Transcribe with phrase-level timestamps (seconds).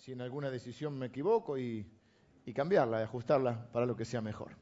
[0.00, 1.86] si en alguna decisión me equivoco y,
[2.46, 4.52] y cambiarla, y ajustarla para lo que sea mejor.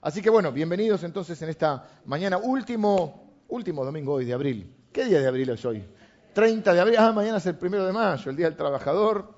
[0.00, 4.74] Así que bueno, bienvenidos entonces en esta mañana, último, último domingo hoy de abril.
[4.92, 5.84] ¿Qué día de abril es hoy?
[6.32, 9.32] 30 de abril, ah, mañana es el primero de mayo, el Día del Trabajador.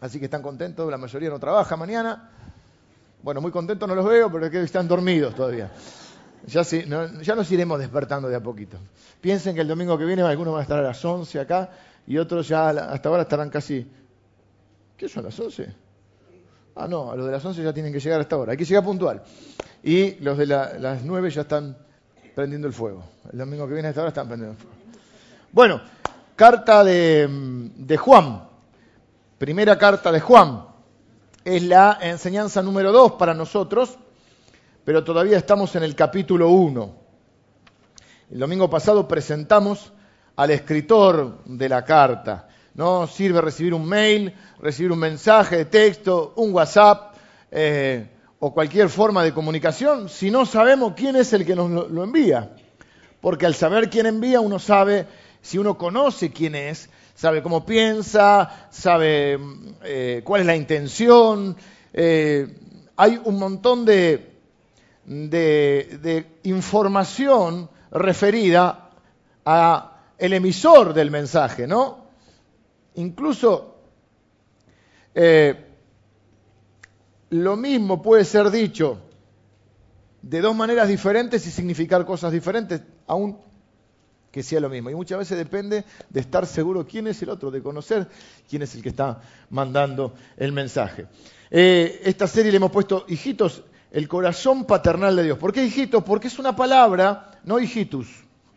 [0.00, 2.30] Así que están contentos, la mayoría no trabaja mañana.
[3.22, 5.70] Bueno, muy contentos no los veo, pero que están dormidos todavía.
[6.46, 6.86] Ya, sí,
[7.20, 8.78] ya nos iremos despertando de a poquito.
[9.20, 11.70] Piensen que el domingo que viene algunos van a estar a las 11 acá
[12.06, 13.99] y otros ya hasta ahora estarán casi...
[15.00, 15.66] ¿Qué son las 11?
[16.76, 18.52] Ah, no, a los de las 11 ya tienen que llegar hasta ahora.
[18.52, 19.22] Hay que llegar puntual.
[19.82, 21.74] Y los de las 9 ya están
[22.34, 23.02] prendiendo el fuego.
[23.32, 24.76] El domingo que viene hasta ahora están prendiendo el fuego.
[25.52, 25.80] Bueno,
[26.36, 27.26] carta de,
[27.76, 28.44] de Juan.
[29.38, 30.66] Primera carta de Juan.
[31.46, 33.98] Es la enseñanza número 2 para nosotros
[34.84, 36.94] pero todavía estamos en el capítulo 1.
[38.32, 39.92] El domingo pasado presentamos
[40.36, 42.48] al escritor de la carta.
[42.80, 47.14] No sirve recibir un mail, recibir un mensaje de texto, un WhatsApp
[47.50, 52.02] eh, o cualquier forma de comunicación si no sabemos quién es el que nos lo,
[52.02, 52.56] envía.
[53.20, 55.06] Porque al saber quién envía uno sabe,
[55.42, 59.38] si uno conoce quién es, sabe cómo piensa, sabe
[59.84, 61.58] eh, cuál es la intención.
[61.92, 62.48] Eh,
[62.96, 64.36] hay un montón de,
[65.04, 68.88] de, información referida
[69.44, 71.99] a el emisor del mensaje, ¿no?
[72.94, 73.76] Incluso
[75.14, 75.66] eh,
[77.30, 78.98] lo mismo puede ser dicho
[80.22, 83.38] de dos maneras diferentes y significar cosas diferentes, aún
[84.30, 84.90] que sea lo mismo.
[84.90, 88.08] Y muchas veces depende de estar seguro quién es el otro, de conocer
[88.48, 91.06] quién es el que está mandando el mensaje.
[91.50, 95.38] Eh, esta serie le hemos puesto hijitos el corazón paternal de Dios.
[95.38, 96.04] ¿Por qué hijitos?
[96.04, 98.08] Porque es una palabra, no hijitus.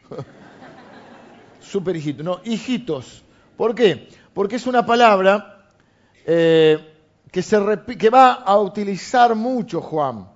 [1.60, 3.24] Super hijito, no, hijitos.
[3.58, 4.10] ¿Por qué?
[4.34, 5.68] Porque es una palabra
[6.26, 6.94] eh,
[7.32, 7.60] que, se
[7.98, 10.28] que va a utilizar mucho Juan.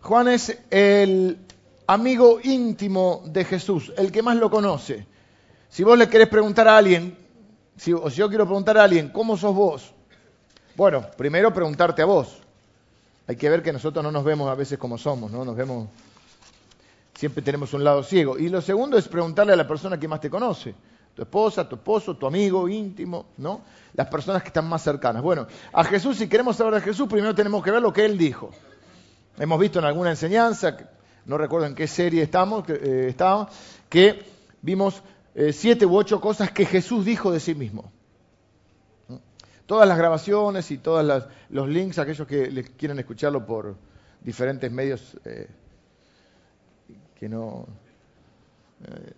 [0.00, 1.38] Juan es el
[1.86, 5.06] amigo íntimo de Jesús, el que más lo conoce.
[5.68, 7.16] Si vos le querés preguntar a alguien,
[7.76, 9.92] si, o si yo quiero preguntar a alguien, ¿cómo sos vos?
[10.76, 12.38] Bueno, primero preguntarte a vos.
[13.26, 15.44] Hay que ver que nosotros no nos vemos a veces como somos, ¿no?
[15.44, 15.88] Nos vemos,
[17.14, 18.38] siempre tenemos un lado ciego.
[18.38, 20.74] Y lo segundo es preguntarle a la persona que más te conoce.
[21.16, 23.62] Tu esposa, tu esposo, tu amigo íntimo, ¿no?
[23.94, 25.22] Las personas que están más cercanas.
[25.22, 28.18] Bueno, a Jesús, si queremos saber de Jesús, primero tenemos que ver lo que Él
[28.18, 28.50] dijo.
[29.38, 30.76] Hemos visto en alguna enseñanza,
[31.24, 33.48] no recuerdo en qué serie estamos, eh, estábamos,
[33.88, 34.24] que
[34.60, 35.02] vimos
[35.34, 37.90] eh, siete u ocho cosas que Jesús dijo de sí mismo.
[39.64, 43.76] Todas las grabaciones y todos los links, aquellos que les quieren escucharlo por
[44.20, 45.48] diferentes medios eh,
[47.18, 47.66] que no
[48.84, 49.12] eh,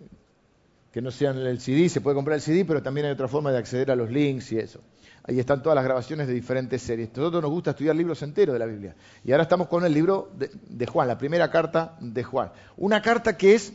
[0.91, 3.51] que no sean el CD, se puede comprar el CD, pero también hay otra forma
[3.51, 4.81] de acceder a los links y eso.
[5.23, 7.09] Ahí están todas las grabaciones de diferentes series.
[7.15, 8.95] Nosotros nos gusta estudiar libros enteros de la Biblia.
[9.23, 12.51] Y ahora estamos con el libro de, Juan, la primera carta de Juan.
[12.77, 13.71] Una carta que es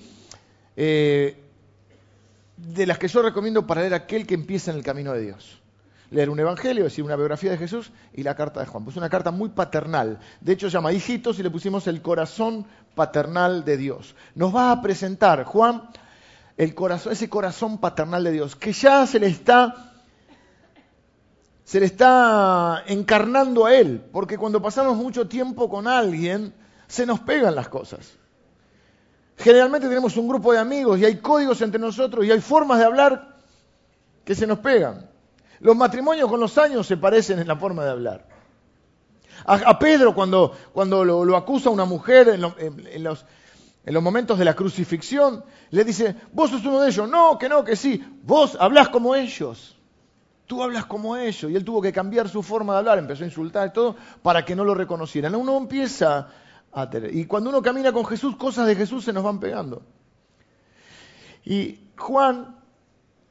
[0.76, 1.36] eh,
[2.56, 5.60] de las que yo recomiendo para leer aquel que empieza en el camino de Dios
[6.10, 8.84] leer un evangelio, es decir, una biografía de Jesús y la carta de Juan.
[8.84, 10.20] Pues una carta muy paternal.
[10.40, 14.14] De hecho, llama Hijitos y le pusimos el corazón paternal de Dios.
[14.34, 15.82] Nos va a presentar Juan
[16.56, 19.90] el corazón, ese corazón paternal de Dios, que ya se le está
[21.64, 26.52] se le está encarnando a él, porque cuando pasamos mucho tiempo con alguien,
[26.86, 28.18] se nos pegan las cosas.
[29.38, 32.84] Generalmente tenemos un grupo de amigos y hay códigos entre nosotros y hay formas de
[32.84, 33.36] hablar
[34.24, 35.08] que se nos pegan.
[35.60, 38.28] Los matrimonios con los años se parecen en la forma de hablar.
[39.46, 43.26] A, Pedro cuando, cuando lo, acusa una mujer en, los,
[43.86, 47.08] en los momentos de la crucifixión, le dice, vos sos uno de ellos.
[47.08, 48.02] No, que no, que sí.
[48.22, 49.76] Vos hablás como ellos.
[50.46, 51.50] Tú hablas como ellos.
[51.50, 54.44] Y él tuvo que cambiar su forma de hablar, empezó a insultar y todo, para
[54.44, 55.34] que no lo reconocieran.
[55.34, 56.28] Uno empieza
[56.72, 57.14] a tener.
[57.14, 59.82] Y cuando uno camina con Jesús, cosas de Jesús se nos van pegando.
[61.44, 62.56] Y Juan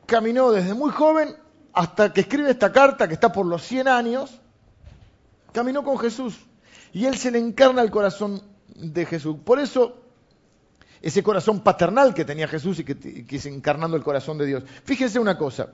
[0.06, 1.36] caminó desde muy joven
[1.74, 4.40] hasta que escribe esta carta, que está por los 100 años,
[5.52, 6.46] caminó con Jesús.
[6.92, 8.44] Y él se le encarna el corazón
[8.76, 9.38] de Jesús.
[9.44, 10.03] Por eso,
[11.04, 14.64] ese corazón paternal que tenía Jesús y que, es encarnando el corazón de Dios.
[14.86, 15.68] Fíjense una cosa.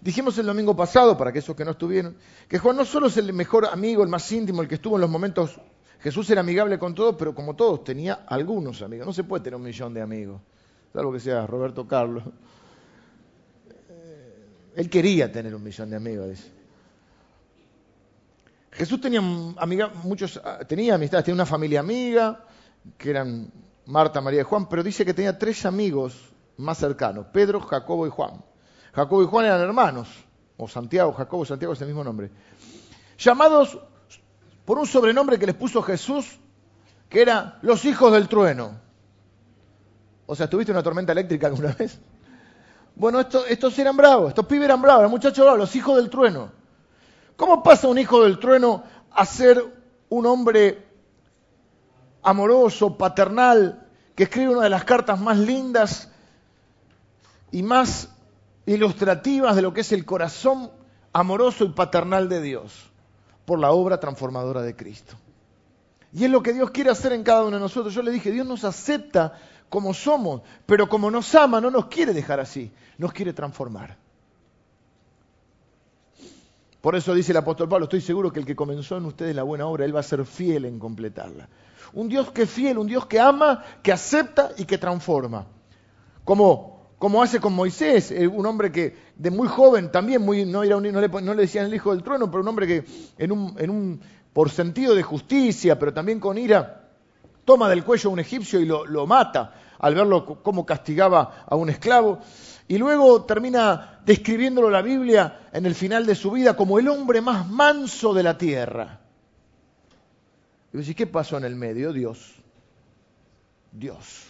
[0.00, 2.16] Dijimos el domingo pasado, para aquellos que no estuvieron,
[2.48, 5.02] que Juan no solo es el mejor amigo, el más íntimo, el que estuvo en
[5.02, 5.60] los momentos.
[6.00, 9.06] Jesús era amigable con todos, pero como todos, tenía algunos amigos.
[9.06, 10.40] No se puede tener un millón de amigos,
[10.94, 12.24] salvo que sea Roberto Carlos.
[14.76, 16.38] Él quería tener un millón de amigos.
[18.70, 22.46] Jesús tenía muchos, ah, tenía amistades, tenía una familia amiga,
[22.96, 23.52] que eran
[23.90, 26.14] Marta, María y Juan, pero dice que tenía tres amigos
[26.56, 28.44] más cercanos, Pedro, Jacobo y Juan.
[28.92, 30.08] Jacobo y Juan eran hermanos,
[30.56, 32.30] o Santiago, Jacobo, Santiago es el mismo nombre,
[33.18, 33.78] llamados
[34.64, 36.38] por un sobrenombre que les puso Jesús,
[37.08, 38.78] que era los hijos del trueno.
[40.26, 41.98] O sea, ¿tuviste una tormenta eléctrica alguna vez?
[42.94, 46.52] Bueno, estos, eran bravos, estos pibes eran bravos, los muchachos bravos, los hijos del trueno.
[47.36, 49.64] ¿Cómo pasa un hijo del trueno a ser
[50.10, 50.89] un hombre
[52.22, 56.08] amoroso, paternal, que escribe una de las cartas más lindas
[57.52, 58.10] y más
[58.66, 60.70] ilustrativas de lo que es el corazón
[61.12, 62.90] amoroso y paternal de Dios
[63.44, 65.16] por la obra transformadora de Cristo.
[66.12, 67.94] Y es lo que Dios quiere hacer en cada uno de nosotros.
[67.94, 69.38] Yo le dije, Dios nos acepta
[69.68, 73.96] como somos, pero como nos ama, no nos quiere dejar así, nos quiere transformar.
[76.80, 79.42] Por eso dice el apóstol Pablo, estoy seguro que el que comenzó en ustedes la
[79.42, 81.48] buena obra, Él va a ser fiel en completarla.
[81.92, 85.46] Un Dios que es fiel, un Dios que ama, que acepta y que transforma.
[86.24, 90.62] Como, como hace con Moisés, eh, un hombre que de muy joven también, muy, no,
[90.62, 92.84] era no, le, no, le, decían el hijo del trueno, pero un hombre que
[93.18, 94.00] en un, en un,
[94.32, 96.80] por sentido de justicia, pero también con ira,
[97.44, 101.70] toma del cuello a un egipcio y lo, mata al verlo cómo castigaba a un
[101.70, 102.20] esclavo.
[102.68, 107.20] Y luego termina describiéndolo la Biblia en el final de su vida como el hombre
[107.20, 108.99] más manso de la tierra.
[110.72, 111.92] Y decís, ¿qué pasó en el medio?
[111.92, 112.34] Dios.
[113.72, 114.26] Dios.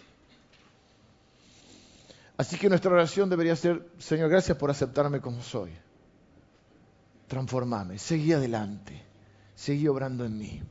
[2.36, 5.72] Así que nuestra oración debería ser, Señor, gracias por aceptarme como soy.
[7.28, 9.02] Transformame, seguí adelante,
[9.54, 10.62] seguí obrando en mí.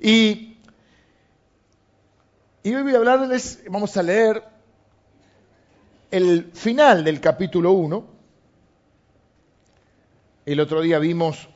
[0.00, 0.50] Y
[2.62, 4.44] y hoy voy a hablarles, vamos a leer
[6.10, 8.04] el final del capítulo 1.
[10.44, 11.48] El otro día vimos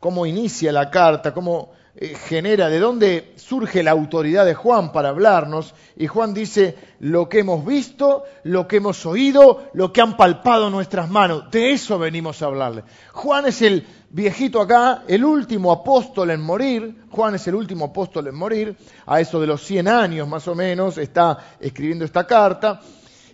[0.00, 5.10] cómo inicia la carta, cómo eh, genera, de dónde surge la autoridad de Juan para
[5.10, 5.74] hablarnos.
[5.96, 10.70] Y Juan dice, lo que hemos visto, lo que hemos oído, lo que han palpado
[10.70, 11.50] nuestras manos.
[11.50, 12.82] De eso venimos a hablarle.
[13.12, 18.28] Juan es el viejito acá, el último apóstol en morir, Juan es el último apóstol
[18.28, 18.76] en morir,
[19.06, 22.80] a eso de los 100 años más o menos, está escribiendo esta carta,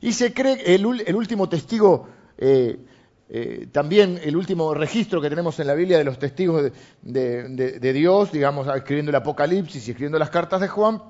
[0.00, 2.08] y se cree el, el último testigo,
[2.38, 2.78] eh,
[3.32, 8.32] eh, también el último registro que tenemos en la Biblia de los testigos de, Dios,
[8.32, 11.00] digamos, escribiendo el Apocalipsis y escribiendo las cartas de Juan,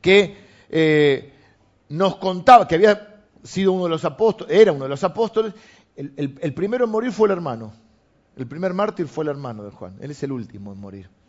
[0.00, 0.36] que
[0.68, 1.32] eh,
[1.88, 5.52] nos contaba que había sido uno de los apóstoles, era uno de los apóstoles,
[5.96, 7.72] el primero en morir fue el hermano.
[8.36, 11.19] El primer mártir fue el hermano de Juan, él es el último en morir.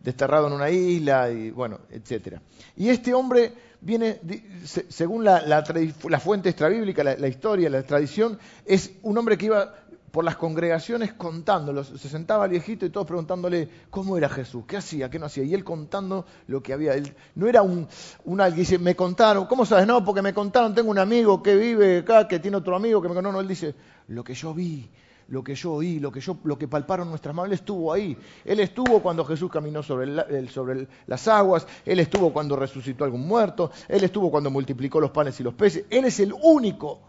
[0.00, 2.38] Desterrado en una isla y bueno, etc.
[2.76, 4.20] Y este hombre viene,
[4.64, 9.74] según la, fuente extrabíblica, la, la, historia, la tradición, es un hombre que iba
[10.10, 11.88] por las congregaciones contándolos.
[11.88, 15.44] Se sentaba el viejito y todos preguntándole cómo era Jesús, qué hacía, qué no hacía.
[15.44, 16.94] Y él contando lo que había.
[16.94, 17.86] Él, no era un,
[18.24, 19.86] un alguien que dice, me contaron, ¿cómo sabes?
[19.86, 23.08] No, porque me contaron, tengo un amigo que vive acá, que tiene otro amigo que
[23.08, 23.74] me No, no, él dice,
[24.08, 24.90] lo que yo vi,
[25.30, 27.48] lo que yo oí, lo que, yo, lo que palparon nuestras manos.
[27.48, 28.18] Él estuvo ahí.
[28.44, 31.66] Él estuvo cuando Jesús caminó sobre, sobre las aguas.
[31.86, 33.70] Él estuvo cuando resucitó a algún muerto.
[33.88, 35.84] Él estuvo cuando multiplicó los panes y los peces.
[35.88, 37.00] Él es el único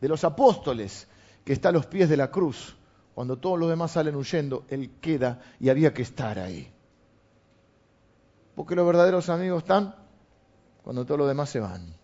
[0.00, 1.06] de los apóstoles
[1.44, 2.76] que está a los pies de la cruz.
[3.14, 6.68] Cuando todos los demás salen huyendo, Él queda y había que estar ahí.
[8.56, 9.94] Porque los verdaderos amigos están
[10.82, 12.01] cuando todos los demás se van.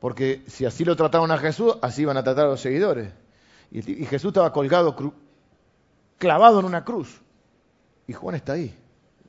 [0.00, 3.10] Porque si así lo trataron a Jesús, así iban a tratar a los seguidores.
[3.70, 4.96] Y, Jesús estaba colgado,
[6.18, 7.20] clavado en una cruz.
[8.06, 8.74] Y Juan está ahí,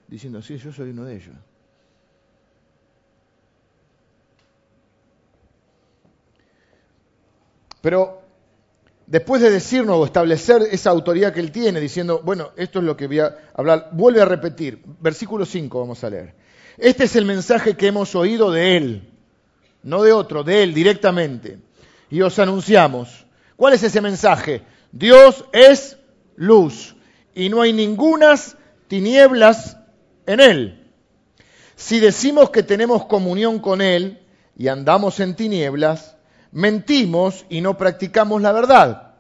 [0.07, 1.36] diciendo, sí, yo soy uno de ellos.
[7.81, 8.22] Pero
[9.05, 12.96] después de decirnos o establecer esa autoridad que él tiene, diciendo, bueno, esto es lo
[12.96, 14.81] que voy a hablar, vuelve a repetir.
[15.01, 16.34] Versículo 5 vamos a leer.
[16.77, 19.11] Este es el mensaje que hemos oído de él
[19.83, 21.59] no de otro, de Él directamente.
[22.09, 23.25] Y os anunciamos.
[23.55, 24.63] ¿Cuál es ese mensaje?
[24.91, 25.97] Dios es
[26.35, 26.95] luz
[27.33, 28.57] y no hay ningunas
[28.88, 29.77] tinieblas
[30.25, 30.93] en Él.
[31.75, 34.19] Si decimos que tenemos comunión con Él
[34.55, 36.17] y andamos en tinieblas,
[36.51, 39.13] mentimos y no practicamos la verdad.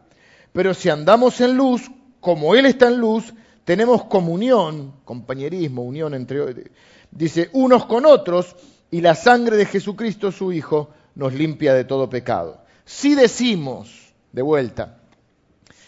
[0.51, 1.89] Pero si andamos en luz,
[2.19, 6.71] como Él está en luz, tenemos comunión, compañerismo, unión entre,
[7.11, 8.55] dice, unos con otros,
[8.91, 12.61] y la sangre de Jesucristo su Hijo nos limpia de todo pecado.
[12.85, 14.97] Si decimos, de vuelta,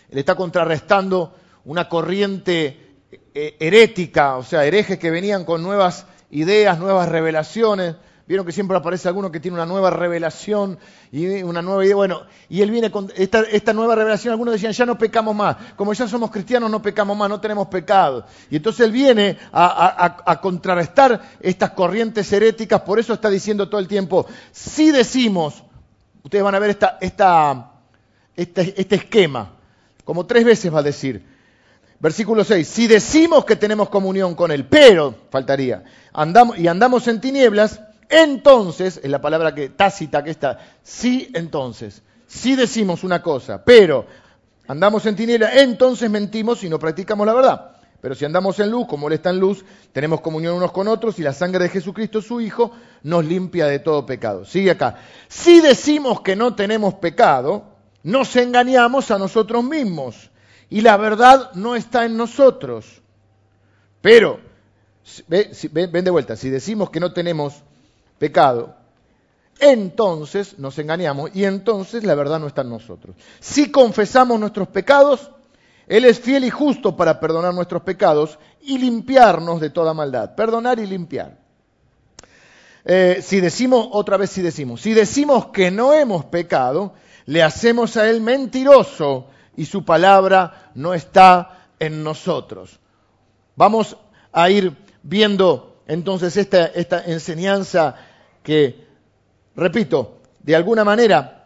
[0.09, 2.95] él está contrarrestando una corriente
[3.33, 8.77] eh, herética, o sea, herejes que venían con nuevas ideas, nuevas revelaciones, Vieron que siempre
[8.77, 10.79] aparece alguno que tiene una nueva revelación
[11.11, 11.95] y una nueva idea.
[11.95, 14.31] Bueno, y él viene con esta, nueva revelación.
[14.31, 15.57] Algunos decían, ya no pecamos más.
[15.75, 18.25] Como ya somos cristianos, no pecamos más, no tenemos pecado.
[18.49, 22.81] Y entonces él viene a, contrarrestar estas corrientes heréticas.
[22.81, 25.61] Por eso está diciendo todo el tiempo, si decimos,
[26.23, 27.73] ustedes van a ver esta, esta,
[28.37, 29.51] este, este esquema.
[30.05, 31.25] Como tres veces va a decir.
[31.99, 32.65] Versículo 6.
[32.65, 38.99] Si decimos que tenemos comunión con Él, pero, faltaría, andamos, y andamos en tinieblas, entonces,
[39.03, 42.01] es la palabra que tácita que está, sí entonces.
[42.27, 44.05] Si decimos una cosa, pero
[44.67, 47.73] andamos en tinieblas, entonces mentimos y no practicamos la verdad.
[48.03, 51.19] Pero si andamos en luz, como Él está en luz, tenemos comunión unos con otros
[51.19, 52.71] y la sangre de Jesucristo, su Hijo,
[53.03, 54.43] nos limpia de todo pecado.
[54.43, 54.97] Sigue acá.
[55.29, 57.63] Si decimos que no tenemos pecado,
[58.03, 60.31] nos engañamos a nosotros mismos
[60.69, 63.01] y la verdad no está en nosotros.
[64.01, 64.41] Pero,
[65.29, 67.63] ven de vuelta, si decimos que no tenemos
[68.17, 68.75] pecado,
[69.59, 73.15] entonces nos engañamos y entonces la verdad no está en nosotros.
[73.39, 75.31] Si confesamos nuestros pecados,
[75.87, 80.35] Él es fiel y justo para perdonar nuestros pecados y limpiarnos de toda maldad.
[80.35, 81.37] Perdonar y limpiar.
[82.85, 86.93] Eh, si decimos, otra vez si decimos, si decimos que no hemos pecado,
[87.25, 92.79] le hacemos a Él mentiroso y su palabra no está en nosotros.
[93.55, 93.95] Vamos
[94.31, 96.71] a ir viendo entonces esta,
[97.05, 97.95] enseñanza
[98.41, 98.85] que,
[99.55, 101.43] repito, de alguna manera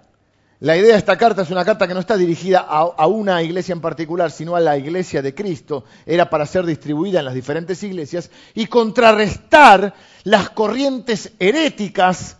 [0.60, 3.74] la idea de esta carta es una carta que no está dirigida a, una iglesia
[3.74, 5.84] en particular, sino a la iglesia de Cristo.
[6.04, 12.38] Era para ser distribuida en las diferentes iglesias y contrarrestar las corrientes heréticas.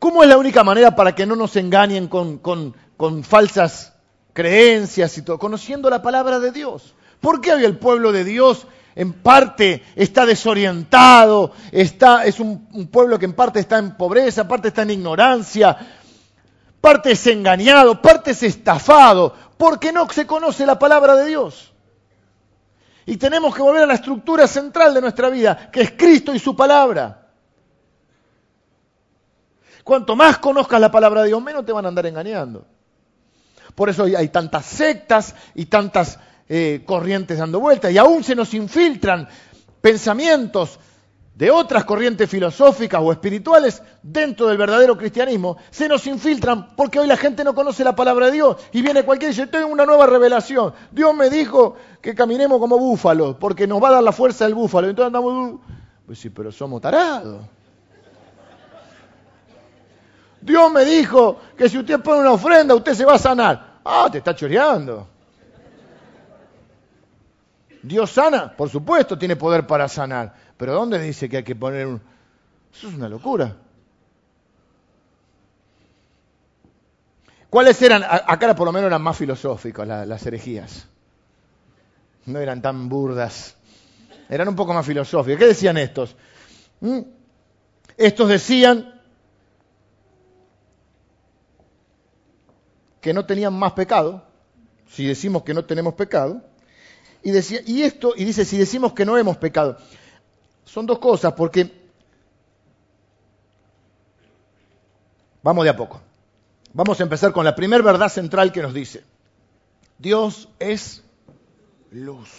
[0.00, 2.74] ¿Cómo es la única manera para que no nos engañen con,
[3.22, 3.94] falsas
[4.32, 5.38] creencias y todo?
[5.38, 6.94] Conociendo la palabra de Dios.
[7.20, 13.18] ¿Por qué hoy el pueblo de Dios en parte está desorientado, está, es un, pueblo
[13.18, 15.76] que en parte está en pobreza, parte está en ignorancia,
[16.80, 21.74] parte es engañado, parte es estafado, porque no se conoce la palabra de Dios.
[23.04, 26.38] Y tenemos que volver a la estructura central de nuestra vida, que es Cristo y
[26.38, 27.28] su palabra.
[29.84, 32.66] Cuanto más conozcas la palabra de Dios, menos te van a andar engañando.
[33.74, 38.54] Por eso hay tantas sectas y tantas eh, corrientes dando vueltas y aún se nos
[38.54, 39.28] infiltran
[39.80, 40.78] pensamientos
[41.36, 47.06] de otras corrientes filosóficas o espirituales dentro del verdadero cristianismo, se nos infiltran porque hoy
[47.06, 49.84] la gente no conoce la palabra de Dios y viene cualquiera y dice, tengo una
[49.84, 50.72] nueva revelación.
[50.90, 54.54] Dios me dijo que caminemos como búfalos porque nos va a dar la fuerza del
[54.54, 54.88] búfalo.
[54.88, 55.60] Entonces andamos, uh,
[56.06, 57.42] pues sí, pero somos tarados.
[60.40, 63.80] Dios me dijo que si usted pone una ofrenda, usted se va a sanar.
[63.84, 65.06] Ah, te está choreando.
[67.86, 70.34] Dios sana, por supuesto, tiene poder para sanar.
[70.56, 72.00] Pero ¿dónde dice que hay que poner un...
[72.72, 73.56] Eso es una locura.
[77.48, 78.02] ¿Cuáles eran?
[78.04, 80.88] Acá por lo menos eran más filosóficos las, herejías.
[82.26, 83.56] No eran tan burdas.
[84.28, 85.38] Eran un poco más filosóficas.
[85.38, 86.16] ¿Qué decían estos?
[86.80, 87.00] ¿Mm?
[87.96, 89.00] Estos decían
[93.00, 94.24] que no tenían más pecado.
[94.88, 96.42] Si decimos que no tenemos pecado,
[97.26, 99.78] y, decía, y esto, y dice, si decimos que no hemos pecado,
[100.64, 101.68] son dos cosas, porque
[105.42, 106.00] vamos de a poco.
[106.72, 109.02] Vamos a empezar con la primera verdad central que nos dice,
[109.98, 111.02] Dios es
[111.90, 112.30] luz.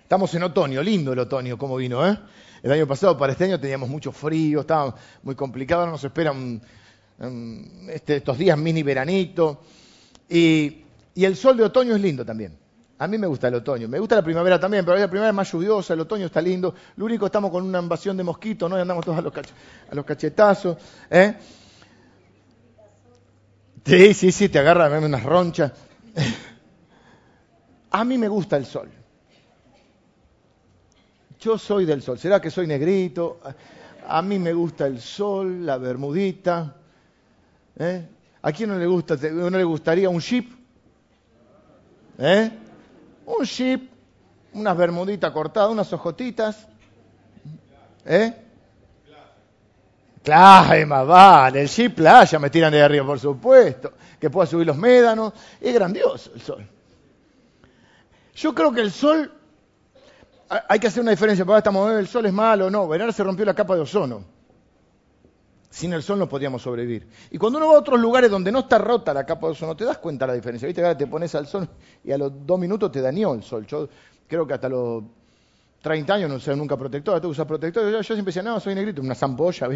[0.00, 2.18] Estamos en otoño, lindo el otoño, como vino, ¿eh?
[2.62, 6.62] El año pasado para este año teníamos mucho frío, estaba muy complicado, nos esperan
[7.90, 9.60] este, estos días mini veranito.
[10.30, 10.83] Y
[11.14, 12.58] y el sol de otoño es lindo también.
[12.98, 13.88] A mí me gusta el otoño.
[13.88, 16.74] Me gusta la primavera también, pero la primavera es más lluviosa, el otoño está lindo.
[16.96, 18.78] Lo único estamos con una invasión de mosquitos, ¿no?
[18.78, 19.22] Y andamos todos a
[19.92, 20.76] los, cachetazos.
[21.10, 21.34] ¿eh?
[23.84, 25.72] Sí, sí, sí, te agarra unas ronchas.
[27.90, 28.88] A mí me gusta el sol.
[31.38, 32.18] Yo soy del sol.
[32.18, 33.40] ¿Será que soy negrito?
[34.08, 36.74] A mí me gusta el sol, la bermudita.
[37.76, 38.08] ¿eh?
[38.42, 40.53] ¿A quién no le, gusta, no le gustaría un jeep?
[42.18, 42.50] ¿Eh?
[43.26, 43.90] Un chip,
[44.52, 46.66] unas bermuditas cortadas, unas ojotitas.
[48.04, 48.32] ¿Eh?
[50.22, 53.92] Claro, más vale, el chip playa me tiran de arriba, por supuesto.
[54.18, 55.32] Que pueda subir los médanos.
[55.60, 56.66] Es grandioso el sol.
[58.34, 59.30] Yo creo que el sol,
[60.68, 63.44] hay que hacer una diferencia, porque estamos, el sol es malo, no, verano se rompió
[63.44, 64.24] la capa de ozono.
[65.74, 67.08] Sin el sol no podíamos sobrevivir.
[67.32, 69.74] Y cuando uno va a otros lugares donde no está rota la capa de ozono,
[69.74, 70.68] te das cuenta de la diferencia.
[70.68, 70.80] ¿Viste?
[70.80, 71.68] Ahora te pones al sol
[72.04, 73.66] y a los dos minutos te dañó el sol.
[73.66, 73.88] Yo
[74.28, 75.02] creo que hasta los
[75.82, 77.90] 30 años no usé nunca protector, tú usas protector.
[77.90, 79.68] Yo, siempre decía, no, soy negrito, una zampolla,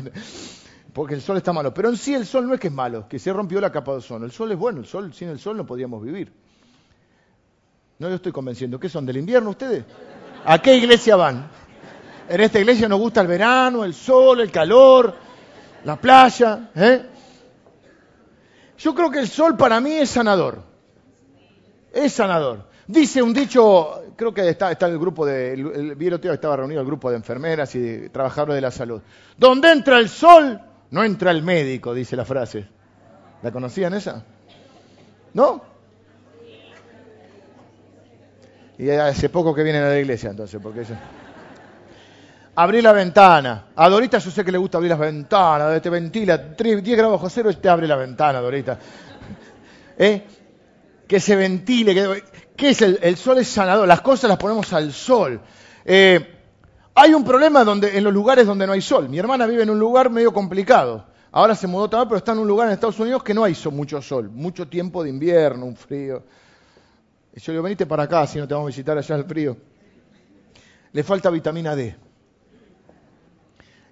[0.92, 1.74] porque el sol está malo.
[1.74, 3.90] Pero en sí el sol no es que es malo, que se rompió la capa
[3.90, 4.24] de ozono.
[4.24, 6.32] El sol es bueno, el sol, sin el sol no podíamos vivir.
[7.98, 8.78] No lo estoy convenciendo.
[8.78, 9.84] ¿Qué son, del invierno ustedes?
[10.44, 11.50] ¿A qué iglesia van?
[12.28, 15.26] En esta iglesia nos gusta el verano, el sol, el calor
[15.84, 16.70] la playa.
[16.74, 17.02] ¿eh?
[18.78, 20.62] Yo creo que el sol para mí es sanador.
[21.92, 22.68] Es sanador.
[22.86, 26.80] Dice un dicho, creo que está, está en el grupo de, el, el, estaba reunido
[26.80, 29.02] el grupo de enfermeras y de trabajadores de la salud.
[29.36, 32.66] Donde entra el sol, no entra el médico, dice la frase.
[33.42, 34.24] ¿La conocían esa?
[35.34, 35.62] ¿No?
[38.78, 40.94] Y hace poco que vienen a la iglesia, entonces, porque eso...
[42.60, 43.66] Abrí la ventana.
[43.76, 47.30] A Dorita yo sé que le gusta abrir las ventanas, te ventila, 10 grados bajo
[47.30, 48.76] cero, te abre la ventana, Dorita.
[49.96, 50.26] ¿Eh?
[51.06, 51.94] Que se ventile.
[51.94, 52.24] Que,
[52.56, 53.38] ¿Qué es el, el, sol?
[53.38, 53.86] Es sanador.
[53.86, 55.40] Las cosas las ponemos al sol.
[55.84, 56.18] Eh,
[56.96, 59.08] hay un problema donde, en los lugares donde no hay sol.
[59.08, 61.06] Mi hermana vive en un lugar medio complicado.
[61.30, 63.56] Ahora se mudó también, pero está en un lugar en Estados Unidos que no hay
[63.70, 64.30] mucho sol.
[64.30, 66.24] Mucho tiempo de invierno, un frío.
[67.36, 69.24] Y yo le digo, venite para acá, si no te vamos a visitar allá el
[69.26, 69.56] frío.
[70.90, 72.07] Le falta vitamina D.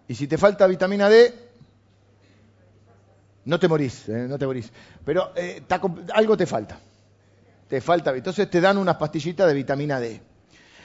[0.09, 1.35] Y si te falta vitamina D,
[3.45, 4.71] no te morís, eh, no te morís.
[5.05, 5.63] Pero eh,
[6.15, 6.79] algo te falta.
[7.69, 8.15] Te falta.
[8.15, 10.21] Entonces te dan unas pastillitas de vitamina D.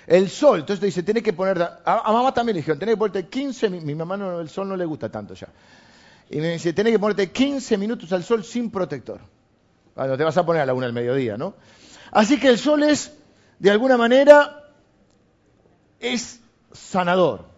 [0.07, 1.61] El sol, entonces te dice, tenés que poner.
[1.61, 3.69] A, mamá también le dijeron, tenés que ponerte 15.
[3.69, 5.47] Mi, mi mamá no, el sol no le gusta tanto ya.
[6.29, 9.21] Y me dice, tenés que ponerte 15 minutos al sol sin protector.
[9.95, 11.55] Bueno, te vas a poner a la una del mediodía, ¿no?
[12.11, 13.13] Así que el sol es,
[13.59, 14.71] de alguna manera,
[15.99, 16.39] es
[16.71, 17.50] sanador.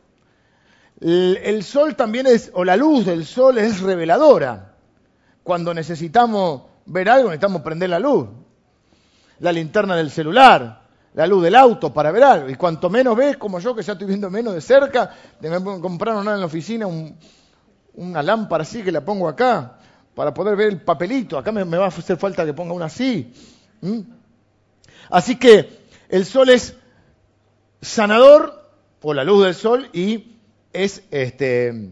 [1.02, 4.76] El, sol también es, o la luz del sol es reveladora.
[5.44, 8.28] Cuando necesitamos ver algo, necesitamos prender la luz.
[9.40, 10.84] La linterna del celular,
[11.14, 12.50] la luz del auto para ver algo.
[12.50, 16.28] Y cuanto menos ves, como yo que ya estoy viendo menos de cerca, me compraron
[16.28, 16.88] en la oficina
[17.96, 19.78] una lámpara así que la pongo acá
[20.16, 21.38] para poder ver el papelito.
[21.38, 23.34] Acá me, va a hacer falta que ponga una así.
[25.10, 26.76] Así que el sol es
[27.82, 28.64] sanador
[29.00, 30.33] por la luz del sol y
[30.74, 31.92] es este,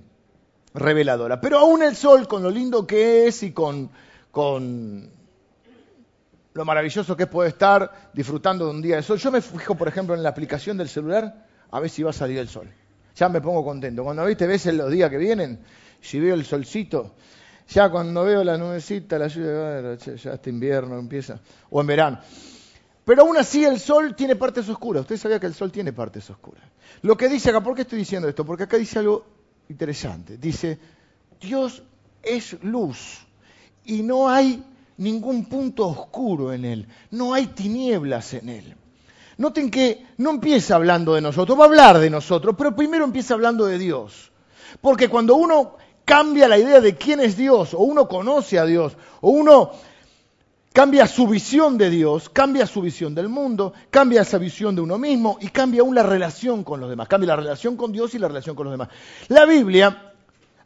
[0.74, 1.40] reveladora.
[1.40, 3.90] Pero aún el sol, con lo lindo que es y con,
[4.32, 5.10] con
[6.54, 9.18] lo maravilloso que poder estar disfrutando de un día de sol.
[9.18, 12.14] Yo me fijo, por ejemplo, en la aplicación del celular a ver si va a
[12.14, 12.70] salir el sol.
[13.16, 14.04] Ya me pongo contento.
[14.04, 15.60] Cuando viste, ves en los días que vienen,
[16.02, 17.16] si veo el solcito,
[17.70, 22.20] ya cuando veo la nubecita, la lluvia, ya este invierno empieza, o en verano.
[23.06, 25.02] Pero aún así el sol tiene partes oscuras.
[25.02, 26.64] Usted sabía que el sol tiene partes oscuras.
[27.02, 28.46] Lo que dice acá, ¿por qué estoy diciendo esto?
[28.46, 29.26] Porque acá dice algo
[29.70, 30.38] interesante.
[30.38, 30.80] Dice,
[31.40, 31.82] Dios
[32.22, 33.26] es luz
[33.86, 34.64] y no hay
[34.98, 38.76] ningún punto oscuro en él, no hay tinieblas en él.
[39.38, 43.34] Noten que no empieza hablando de nosotros, va a hablar de nosotros, pero primero empieza
[43.34, 44.32] hablando de Dios.
[44.80, 48.96] Porque cuando uno cambia la idea de quién es Dios, o uno conoce a Dios,
[49.22, 49.72] o uno
[50.74, 54.98] cambia su visión de Dios, cambia su visión del mundo, cambia esa visión de uno
[54.98, 58.20] mismo y cambia aún la relación con los demás, cambia la relación con Dios y
[58.20, 58.90] la relación con los demás.
[59.28, 60.14] La Biblia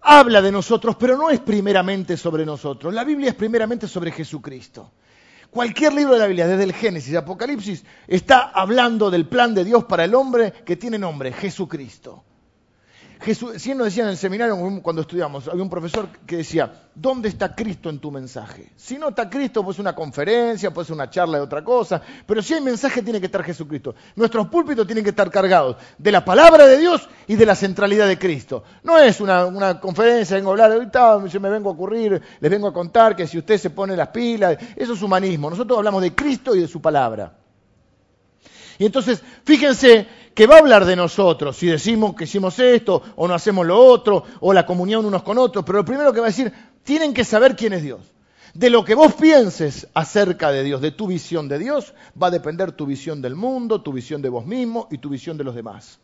[0.02, 4.92] habla de nosotros, pero no es primeramente sobre nosotros, la Biblia es primeramente sobre Jesucristo.
[5.50, 9.86] Cualquier libro de la Biblia, desde el Génesis Apocalipsis, está hablando del plan de Dios
[9.86, 12.24] para el hombre que tiene nombre, Jesucristo.
[13.22, 17.30] Jesús, si nos decía en el seminario cuando estudiamos, había un profesor que decía, ¿dónde
[17.30, 18.72] está Cristo en tu mensaje?
[18.76, 22.42] Si no está Cristo, pues una conferencia, puede ser una charla de otra cosa, pero
[22.42, 23.96] si hay mensaje tiene que estar Jesucristo.
[24.16, 28.08] Nuestros púlpitos tienen que estar cargados de la palabra de Dios y de la centralidad
[28.08, 28.64] de Cristo.
[28.84, 32.68] No es una, conferencia, vengo a hablar, ahorita yo me vengo a ocurrir, les vengo
[32.68, 35.50] a contar que si usted se pone las pilas, eso es humanismo.
[35.50, 37.34] Nosotros hablamos de Cristo y de su palabra.
[38.78, 43.28] Y entonces, fíjense que va a hablar de nosotros, si decimos que hicimos esto, o
[43.28, 46.28] no hacemos lo otro, o la comunión unos con otros, pero lo primero que va
[46.28, 46.52] a decir,
[46.84, 48.02] tienen que saber quién es Dios.
[48.54, 52.32] De lo que vos pienses acerca de Dios, de tu visión de Dios, va a
[52.32, 55.56] depender tu visión del mundo, tu visión de vos mismo y tu visión de los
[55.56, 56.00] demás.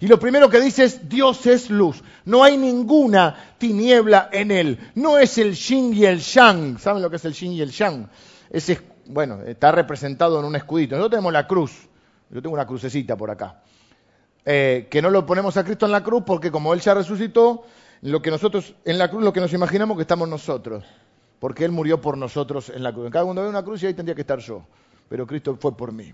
[0.00, 2.02] Y lo primero que dice es, Dios es luz.
[2.24, 4.78] No hay ninguna tiniebla en él.
[4.96, 6.78] No es el yin y el yang.
[6.78, 8.08] ¿Saben lo que es el yin y el yang?
[8.50, 10.96] Ese bueno, está representado en un escudito.
[10.96, 11.88] Nosotros tenemos la cruz.
[12.32, 13.62] Yo tengo una crucecita por acá.
[14.44, 17.64] Eh, que no lo ponemos a Cristo en la cruz porque como Él ya resucitó,
[18.00, 20.84] lo que nosotros, en la cruz lo que nos imaginamos que estamos nosotros.
[21.38, 23.06] Porque Él murió por nosotros en la cruz.
[23.06, 24.62] En cada uno ve una cruz y ahí tendría que estar yo.
[25.08, 26.12] Pero Cristo fue por mí.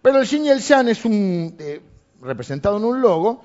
[0.00, 1.82] Pero el Yin y el Yang es un, eh,
[2.22, 3.42] representado en un logo,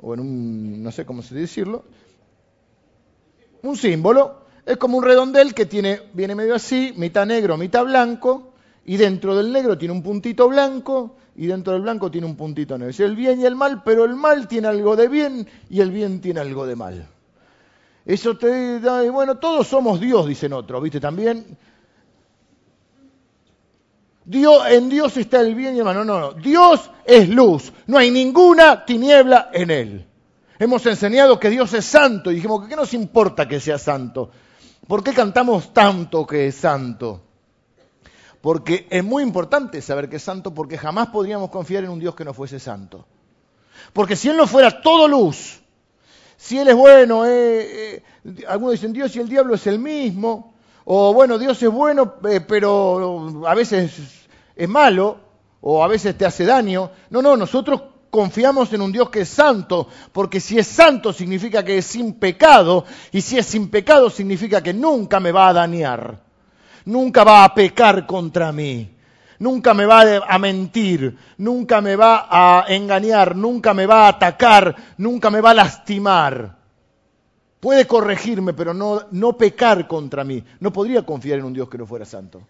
[0.00, 1.84] o en un, no sé cómo se decirlo,
[3.62, 8.49] un símbolo es como un redondel que tiene, viene medio así, mitad negro, mitad blanco,
[8.84, 12.76] y dentro del negro tiene un puntito blanco, y dentro del blanco tiene un puntito
[12.76, 12.90] negro.
[12.90, 15.90] Es el bien y el mal, pero el mal tiene algo de bien y el
[15.90, 17.08] bien tiene algo de mal.
[18.04, 21.00] Eso te da, bueno, todos somos Dios, dicen otros, ¿viste?
[21.00, 21.56] También.
[24.24, 25.96] Dios, en Dios está el bien y el mal.
[25.96, 26.32] No, no, no.
[26.32, 27.72] Dios es luz.
[27.86, 30.06] No hay ninguna tiniebla en él.
[30.58, 34.30] Hemos enseñado que Dios es santo y dijimos, ¿qué nos importa que sea santo?
[34.86, 37.22] ¿Por qué cantamos tanto que es santo?
[38.40, 42.14] Porque es muy importante saber que es santo porque jamás podríamos confiar en un Dios
[42.14, 43.04] que no fuese santo.
[43.92, 45.60] Porque si Él no fuera todo luz,
[46.36, 50.54] si Él es bueno, eh, eh, algunos dicen Dios y el diablo es el mismo,
[50.84, 53.92] o bueno, Dios es bueno, eh, pero a veces
[54.56, 55.18] es malo,
[55.60, 56.90] o a veces te hace daño.
[57.10, 61.64] No, no, nosotros confiamos en un Dios que es santo, porque si es santo significa
[61.64, 65.52] que es sin pecado, y si es sin pecado significa que nunca me va a
[65.52, 66.29] dañar,
[66.90, 68.90] nunca va a pecar contra mí,
[69.38, 74.74] nunca me va a mentir, nunca me va a engañar, nunca me va a atacar,
[74.98, 76.58] nunca me va a lastimar.
[77.60, 80.42] Puede corregirme, pero no, no pecar contra mí.
[80.60, 82.40] No podría confiar en un Dios que no fuera santo.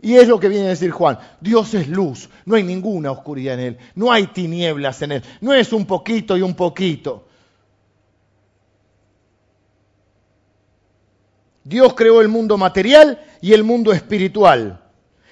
[0.00, 1.18] Y es lo que viene a decir Juan.
[1.40, 5.52] Dios es luz, no hay ninguna oscuridad en Él, no hay tinieblas en Él, no
[5.52, 7.26] es un poquito y un poquito.
[11.64, 14.82] Dios creó el mundo material y el mundo espiritual.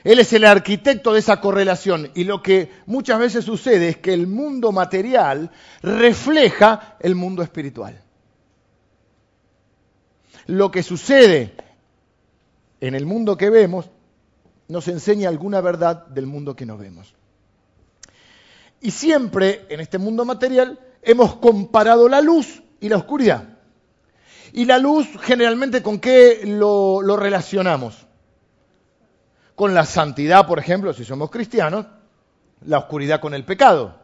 [0.03, 4.13] Él es el arquitecto de esa correlación y lo que muchas veces sucede es que
[4.13, 5.51] el mundo material
[5.83, 8.03] refleja el mundo espiritual.
[10.47, 11.55] Lo que sucede
[12.81, 13.91] en el mundo que vemos
[14.67, 17.15] nos enseña alguna verdad del mundo que no vemos.
[18.81, 23.52] Y siempre en este mundo material hemos comparado la luz y la oscuridad.
[24.53, 28.07] Y la luz generalmente con qué lo, relacionamos?
[29.55, 31.87] Con la santidad, por ejemplo, si somos cristianos,
[32.67, 33.97] la oscuridad con el pecado.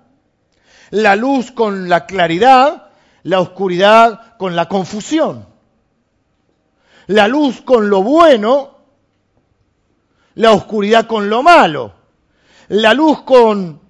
[0.91, 2.91] La luz con la claridad,
[3.25, 5.47] la oscuridad con la confusión.
[7.07, 8.79] La luz con lo bueno,
[10.35, 11.93] la oscuridad con lo malo,
[12.69, 13.81] la luz con,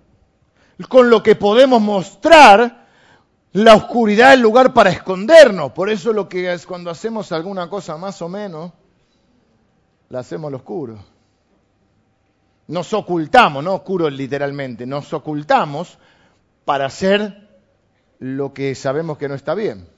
[0.88, 2.77] con lo que podemos mostrar,
[3.52, 5.72] la oscuridad el lugar para escondernos.
[5.72, 8.72] Por eso lo que es cuando hacemos alguna cosa más o menos,
[10.08, 10.98] la hacemos lo oscuro.
[12.68, 15.98] Nos ocultamos, no oscuro literalmente, nos ocultamos
[16.64, 17.48] para hacer
[18.18, 19.88] lo que sabemos que no está bien.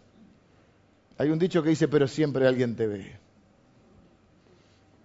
[1.18, 3.18] Hay un dicho que dice, pero siempre alguien te ve.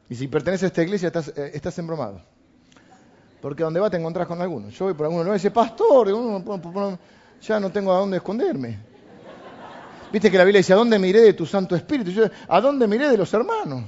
[0.09, 2.21] Y si perteneces a esta iglesia, estás, eh, embromado.
[3.41, 4.69] Porque donde va te encontrás con alguno.
[4.69, 6.07] Yo voy por alguno, no dice, pastor,
[7.41, 8.79] ya no tengo a dónde esconderme.
[10.11, 12.11] Viste que la Biblia dice, ¿a dónde miré de tu Santo Espíritu?
[12.11, 13.83] Yo, ¿A dónde miré de los hermanos?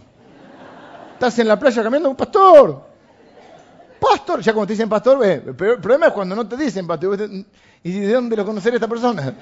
[1.14, 2.86] Estás en la playa caminando, pastor.
[4.00, 7.18] Pastor, ya como te dicen pastor, el problema es cuando no te dicen pastor.
[7.84, 9.34] ¿Y de dónde lo conoceré esta persona?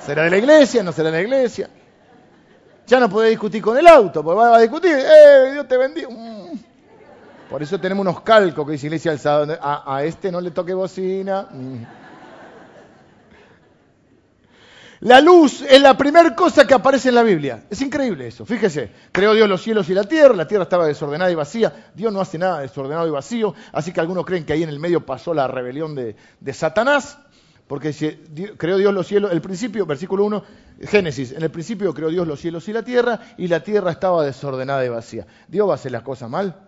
[0.00, 0.82] ¿Será de la iglesia?
[0.82, 1.68] ¿No será de la iglesia?
[2.86, 6.08] Ya no puede discutir con el auto, porque va a discutir, ¡eh, Dios te bendiga!
[6.10, 6.58] Mm.
[7.48, 10.74] Por eso tenemos unos calcos que dice Iglesia Alzada, a, a este no le toque
[10.74, 11.48] bocina.
[11.50, 12.03] Mm.
[15.04, 17.64] La luz es la primera cosa que aparece en la Biblia.
[17.68, 18.46] Es increíble eso.
[18.46, 21.90] Fíjese, creó Dios los cielos y la tierra, la tierra estaba desordenada y vacía.
[21.94, 24.80] Dios no hace nada desordenado y vacío, así que algunos creen que ahí en el
[24.80, 26.16] medio pasó la rebelión de,
[26.54, 27.18] Satanás.
[27.66, 27.92] Porque
[28.56, 30.42] creó Dios los cielos, el principio, versículo 1,
[30.84, 34.24] Génesis, en el principio creó Dios los cielos y la tierra, y la tierra estaba
[34.24, 35.26] desordenada y vacía.
[35.48, 36.62] ¿Dios va a hacer las cosas mal?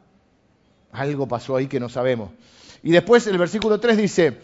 [0.93, 2.33] Algo pasó ahí que no sabemos.
[2.83, 4.39] Y después el versículo 3 dice,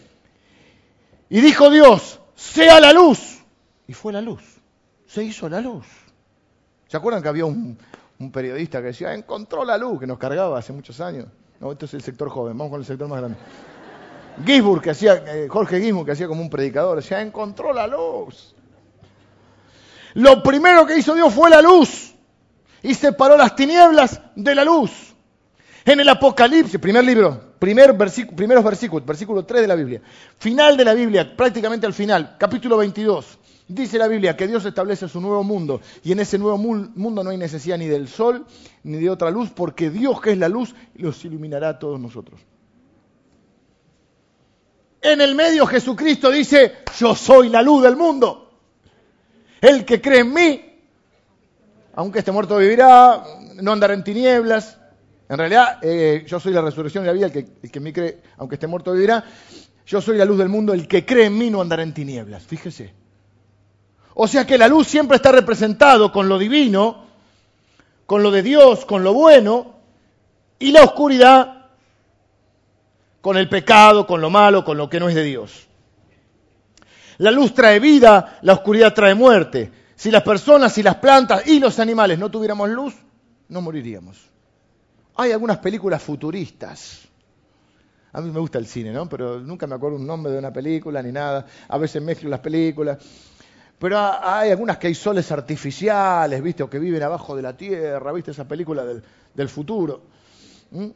[1.29, 3.32] y dijo Dios, sea la luz.
[3.87, 4.41] Y fue la luz,
[5.05, 5.85] se hizo la luz.
[6.87, 7.77] ¿Se acuerdan que había un,
[8.31, 11.25] periodista que decía, encontró la luz, que nos cargaba hace muchos años?
[11.59, 13.37] No, esto es el sector joven, vamos con el sector más grande.
[14.45, 18.55] Gisburg, que hacía, eh, Jorge Gisburg, que hacía como un predicador, decía, encontró la luz.
[20.13, 22.13] Lo primero que hizo Dios fue la luz
[22.81, 25.13] y separó las tinieblas de la luz.
[25.85, 27.97] En el Apocalipsis, primer libro, primer
[28.35, 30.01] primeros versículos, versículo 3 de la Biblia,
[30.37, 35.07] final de la Biblia, prácticamente al final, capítulo 22, dice la Biblia que Dios establece
[35.07, 38.45] su nuevo mundo y en ese nuevo mundo no hay necesidad ni del sol
[38.83, 42.41] ni de otra luz porque Dios que es la luz los iluminará a todos nosotros.
[45.01, 48.51] En el medio Jesucristo dice, yo soy la luz del mundo.
[49.59, 50.61] El que cree en mí,
[51.93, 53.21] aunque esté muerto vivirá,
[53.61, 54.77] no andará en tinieblas.
[55.27, 57.83] En realidad, eh, yo soy la resurrección y la vida, el que, el que en
[57.83, 59.25] mí cree, aunque esté muerto vivirá.
[59.85, 62.43] Yo soy la luz del mundo, el que cree en mí no andará en tinieblas.
[62.43, 63.02] Fíjese.
[64.15, 67.05] O sea que la luz siempre está representado con lo divino,
[68.05, 69.73] con lo de Dios, con lo bueno,
[70.59, 71.63] y la oscuridad
[73.23, 75.67] con el pecado, con lo malo, con lo que no es de Dios.
[77.19, 79.71] La luz trae vida, la oscuridad trae muerte.
[79.95, 82.93] Si las personas, si las plantas y los animales no tuviéramos luz,
[83.47, 84.17] no moriríamos.
[85.15, 87.07] Hay algunas películas futuristas
[88.11, 89.07] A mí me gusta el cine, ¿no?
[89.07, 91.45] Pero nunca me acuerdo un nombre de una película ni nada.
[91.69, 92.97] A veces mezclo las películas.
[93.83, 96.63] Pero hay algunas que hay soles artificiales, ¿viste?
[96.63, 98.31] O que viven abajo de la tierra, ¿viste?
[98.31, 100.03] Esa película del, futuro.
[100.71, 100.87] ¿Mm?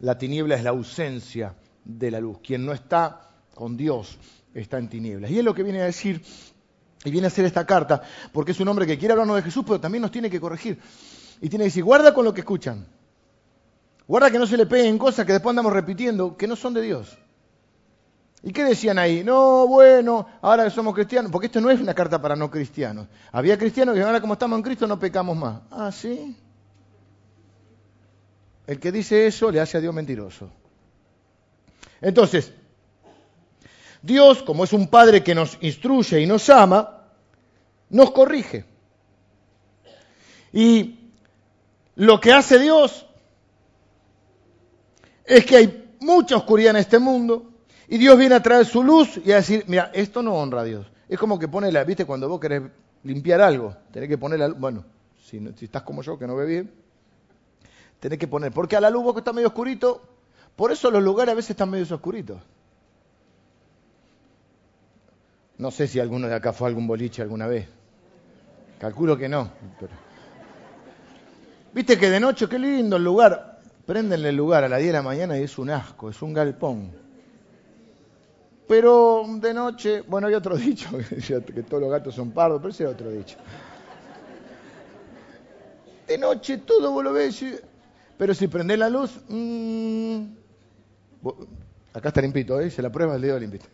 [0.00, 2.36] La tiniebla es la ausencia de la luz.
[2.44, 3.22] Quien no está
[3.54, 4.18] con Dios
[4.52, 5.30] está en tinieblas.
[5.30, 6.22] Y es lo que viene a decir
[7.06, 8.02] y viene a hacer esta carta,
[8.34, 10.78] porque es un hombre que quiere hablarnos de Jesús, pero también nos tiene que corregir.
[11.40, 12.97] Y tiene que decir, guarda con lo que escuchan.
[14.08, 16.80] Guarda que no se le peguen cosas que después andamos repitiendo que no son de
[16.80, 17.18] Dios.
[18.42, 19.22] ¿Y qué decían ahí?
[19.22, 23.06] No, bueno, ahora que somos cristianos, porque esto no es una carta para no cristianos.
[23.32, 25.60] Había cristianos que ahora como estamos en Cristo no pecamos más.
[25.70, 26.34] Ah, sí.
[28.66, 30.50] El que dice eso le hace a Dios mentiroso.
[32.00, 32.52] Entonces,
[34.00, 37.02] Dios, como es un Padre que nos instruye y nos ama,
[37.90, 38.64] nos corrige.
[40.52, 41.12] Y
[41.96, 43.07] lo que hace Dios
[45.28, 47.52] es que hay mucha oscuridad en este mundo
[47.86, 50.64] y Dios viene a traer su luz y a decir, mira, esto no honra a
[50.64, 50.86] Dios.
[51.08, 52.62] Es como que pone la, viste, cuando vos querés
[53.04, 54.84] limpiar algo, tenés que poner la bueno,
[55.22, 56.72] si, si estás como yo, que no ve bien,
[58.00, 60.02] tenés que poner, porque a la luz vos que está medio oscurito,
[60.56, 62.40] por eso los lugares a veces están medio oscuritos.
[65.58, 67.66] No sé si alguno de acá fue a algún boliche alguna vez.
[68.78, 69.50] Calculo que no.
[71.74, 73.57] Viste que de noche, qué lindo el lugar.
[73.88, 76.34] Prendenle el lugar a las 10 de la mañana y es un asco, es un
[76.34, 76.92] galpón.
[78.68, 82.84] Pero de noche, bueno, hay otro dicho, que todos los gatos son pardos, pero ese
[82.84, 83.38] es otro dicho.
[86.06, 87.42] De noche todo vos lo ves,
[88.18, 90.22] pero si prendés la luz, mmm,
[91.94, 92.70] acá está limpito, ¿eh?
[92.70, 93.64] se la prueba el dedo limpito.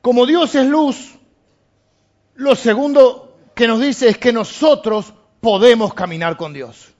[0.00, 1.18] Como Dios es luz,
[2.36, 6.94] lo segundo que nos dice es que nosotros podemos caminar con Dios.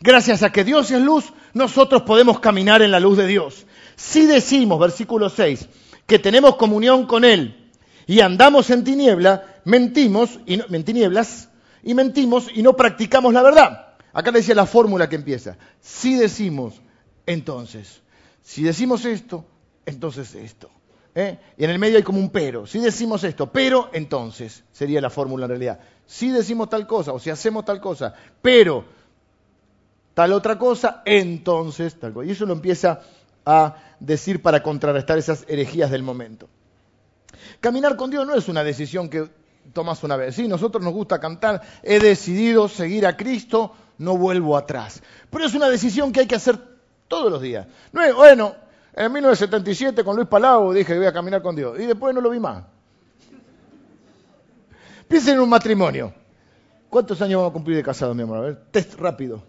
[0.00, 3.66] Gracias a que Dios es luz, nosotros podemos caminar en la luz de Dios.
[3.96, 5.68] Si decimos, versículo 6,
[6.06, 7.72] que tenemos comunión con Él
[8.06, 11.48] y andamos en tiniebla, mentimos y en tinieblas
[11.82, 13.96] y mentimos y no practicamos la verdad.
[14.12, 15.58] Acá le decía la fórmula que empieza.
[15.80, 16.80] Si decimos,
[17.26, 18.00] entonces,
[18.42, 19.44] si decimos esto,
[19.86, 20.70] entonces esto.
[21.16, 21.36] ¿eh?
[21.56, 22.64] Y en el medio hay como un pero.
[22.64, 25.80] Si decimos esto, pero entonces sería la fórmula en realidad.
[26.08, 28.82] Si decimos tal cosa o si hacemos tal cosa, pero
[30.14, 32.26] tal otra cosa, entonces tal cosa.
[32.26, 33.02] Y eso lo empieza
[33.44, 36.48] a decir para contrarrestar esas herejías del momento.
[37.60, 39.28] Caminar con Dios no es una decisión que
[39.74, 40.34] tomas una vez.
[40.34, 45.02] Sí, nosotros nos gusta cantar, he decidido seguir a Cristo, no vuelvo atrás.
[45.28, 46.58] Pero es una decisión que hay que hacer
[47.06, 47.66] todos los días.
[47.92, 48.56] No es, bueno,
[48.94, 51.78] en 1977 con Luis Palau dije que voy a caminar con Dios.
[51.78, 52.64] Y después no lo vi más.
[55.08, 56.12] Piensen en un matrimonio.
[56.90, 58.38] ¿Cuántos años vamos a cumplir de casado, mi amor?
[58.38, 59.42] A ver, test rápido.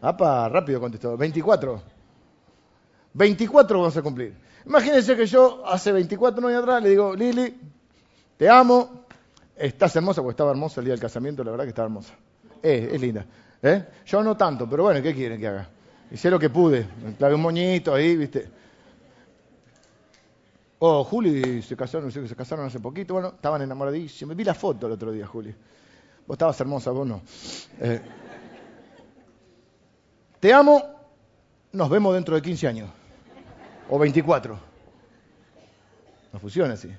[0.00, 1.16] Apa, rápido contestó.
[1.16, 1.82] 24.
[3.12, 4.34] 24 vamos a cumplir.
[4.66, 7.54] Imagínense que yo hace 24 años atrás le digo, Lili,
[8.36, 9.04] te amo.
[9.56, 12.14] Estás hermosa, porque estaba hermosa el día del casamiento, la verdad que estaba hermosa.
[12.62, 13.24] Eh, es linda.
[13.62, 13.84] ¿Eh?
[14.06, 15.68] Yo no tanto, pero bueno, ¿qué quieren que haga?
[16.10, 16.86] Hice lo que pude.
[17.04, 18.48] Me clavé un moñito ahí, ¿viste?
[20.78, 24.36] Oh, Juli se casaron, se casaron hace poquito, bueno, estaban enamoradísimos.
[24.36, 25.54] Vi la foto el otro día, Juli.
[26.26, 27.22] Vos estabas hermosa, vos no.
[27.80, 28.00] Eh,
[30.40, 30.82] te amo,
[31.72, 32.90] nos vemos dentro de 15 años.
[33.88, 34.58] O 24.
[36.32, 36.90] No funciona así.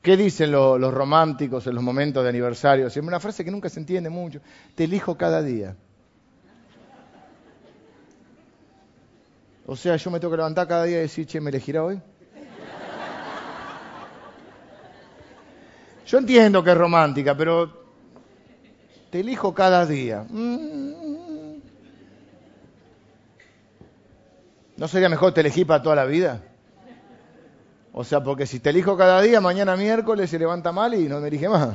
[0.00, 2.90] ¿Qué dicen los románticos en los momentos de aniversario?
[2.90, 4.40] Siempre una frase que nunca se entiende mucho.
[4.74, 5.76] Te elijo cada día.
[9.66, 12.00] O sea, yo me tengo que levantar cada día y decir, che, ¿me elegirá hoy?
[16.14, 17.72] Yo entiendo que es romántica, pero
[19.10, 20.24] te elijo cada día.
[20.30, 21.56] Mm.
[24.76, 26.40] ¿No sería mejor te elegí para toda la vida?
[27.92, 31.18] O sea, porque si te elijo cada día, mañana miércoles se levanta mal y no
[31.18, 31.70] me elige más.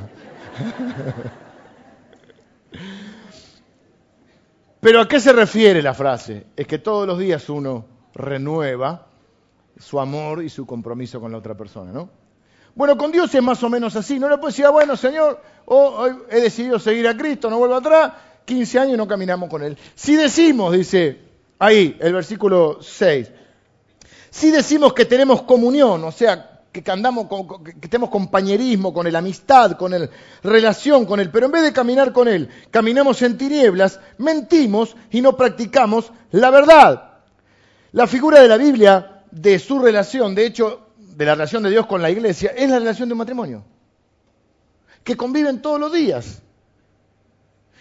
[4.80, 6.46] Pero ¿a qué se refiere la frase?
[6.56, 9.08] Es que todos los días uno renueva
[9.78, 12.19] su amor y su compromiso con la otra persona, ¿no?
[12.74, 14.18] Bueno, con Dios es más o menos así.
[14.18, 17.76] No le puedes decir, ah, bueno, Señor, hoy he decidido seguir a Cristo, no vuelvo
[17.76, 18.12] atrás,
[18.44, 19.76] 15 años y no caminamos con Él.
[19.94, 21.18] Si decimos, dice
[21.58, 23.30] ahí, el versículo 6,
[24.30, 27.26] si decimos que tenemos comunión, o sea, que, andamos
[27.80, 30.08] que tenemos compañerismo con Él, amistad con Él,
[30.42, 35.20] relación con Él, pero en vez de caminar con Él, caminamos en tinieblas, mentimos y
[35.20, 37.10] no practicamos la verdad.
[37.92, 40.89] La figura de la Biblia de su relación, de hecho,
[41.20, 43.62] de la relación de Dios con la iglesia es la relación de un matrimonio,
[45.04, 46.40] que conviven todos los días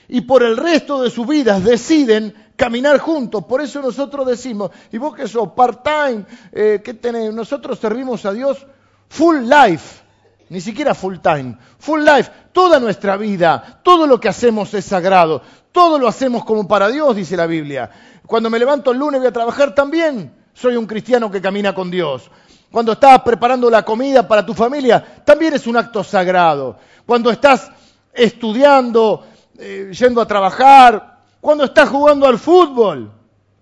[0.10, 3.46] y por el resto de sus vidas deciden caminar juntos.
[3.46, 7.00] Por eso nosotros decimos, y vos que sos part-time, eh, ¿qué?
[7.32, 8.68] Nosotros servimos a Dios
[9.08, 10.04] full life,
[10.50, 12.30] ni siquiera full time, full life.
[12.52, 17.16] Toda nuestra vida, todo lo que hacemos es sagrado, todo lo hacemos como para Dios,
[17.16, 17.90] dice la Biblia.
[18.28, 21.90] Cuando me levanto el lunes voy a trabajar también, soy un cristiano que camina con
[21.90, 22.30] Dios.
[22.72, 26.78] Cuando estás preparando la comida para tu familia, también es un acto sagrado.
[27.06, 27.72] Cuando estás
[28.14, 29.26] estudiando,
[29.58, 33.12] eh, yendo a trabajar, cuando estás jugando al fútbol.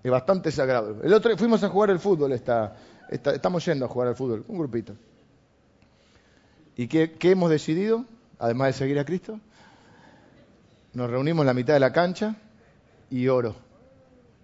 [0.04, 0.98] Es bastante sagrado.
[1.04, 4.93] El otro fuimos a jugar al fútbol, estamos yendo a jugar al fútbol, un grupito.
[6.76, 8.06] ¿Y qué, qué hemos decidido,
[8.39, 9.39] además de seguir a Cristo?
[10.93, 12.36] Nos reunimos en la mitad de la cancha
[13.10, 13.56] y oro.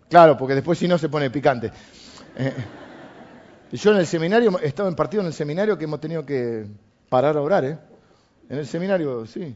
[0.10, 1.72] Claro, porque después si no se pone picante.
[2.36, 2.54] Eh,
[3.78, 6.66] yo en el seminario, he estado en partido en el seminario que hemos tenido que
[7.10, 7.78] parar a orar, ¿eh?
[8.50, 9.56] En el seminario, sí.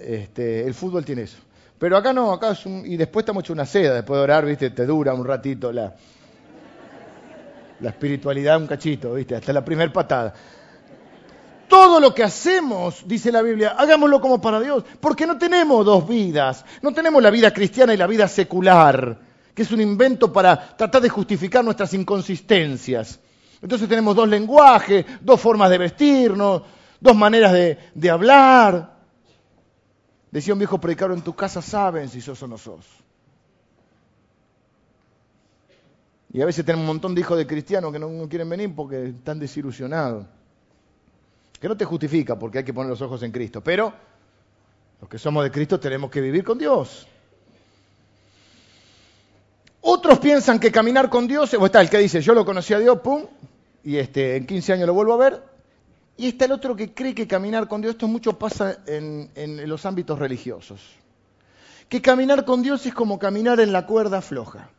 [0.00, 1.38] Este, el fútbol tiene eso.
[1.78, 4.46] Pero acá no, acá es un, y después estamos hecho una seda, después de orar,
[4.46, 5.94] viste, te dura un ratito la,
[7.80, 10.32] la espiritualidad un cachito, viste, hasta la primera patada.
[11.68, 16.08] Todo lo que hacemos, dice la Biblia, hagámoslo como para Dios, porque no tenemos dos
[16.08, 19.18] vidas, no tenemos la vida cristiana y la vida secular,
[19.56, 23.18] que es un invento para tratar de justificar nuestras inconsistencias.
[23.62, 26.62] Entonces tenemos dos lenguajes, dos formas de vestirnos,
[27.00, 27.54] dos maneras
[27.94, 28.98] de, hablar.
[30.30, 32.84] Decía un viejo predicador, en tu casa saben si sos o no sos.
[36.34, 39.06] Y a veces tenemos un montón de hijos de cristianos que no, quieren venir porque
[39.06, 40.26] están desilusionados.
[41.58, 43.64] Que no te justifica porque hay que poner los ojos en Cristo.
[43.64, 43.90] Pero
[45.00, 47.08] los que somos de Cristo tenemos que vivir con Dios.
[49.88, 52.80] Otros piensan que caminar con Dios, o está el que dice, yo lo conocí a
[52.80, 53.24] Dios, pum,
[53.84, 55.40] y este, en 15 años lo vuelvo a ver,
[56.16, 59.30] y está el otro que cree que caminar con Dios, esto mucho pasa en,
[59.68, 60.80] los ámbitos religiosos.
[61.88, 64.70] Que caminar con Dios es como caminar en la cuerda floja.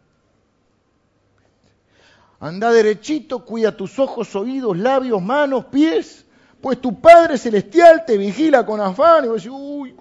[2.42, 6.26] Anda derechito, cuida tus ojos, oídos, labios, manos, pies,
[6.60, 9.96] pues tu Padre Celestial te vigila con afán y vos decís, uy,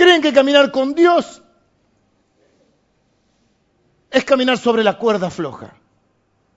[0.00, 1.42] Creen que caminar con Dios
[4.10, 5.74] es caminar sobre la cuerda floja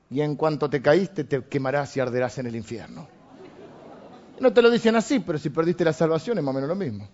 [0.09, 3.05] y en cuanto te caíste te quemarás y arderás en el infierno.
[4.39, 6.75] No te lo dicen así, pero si perdiste la salvación es más o menos lo
[6.75, 7.09] mismo.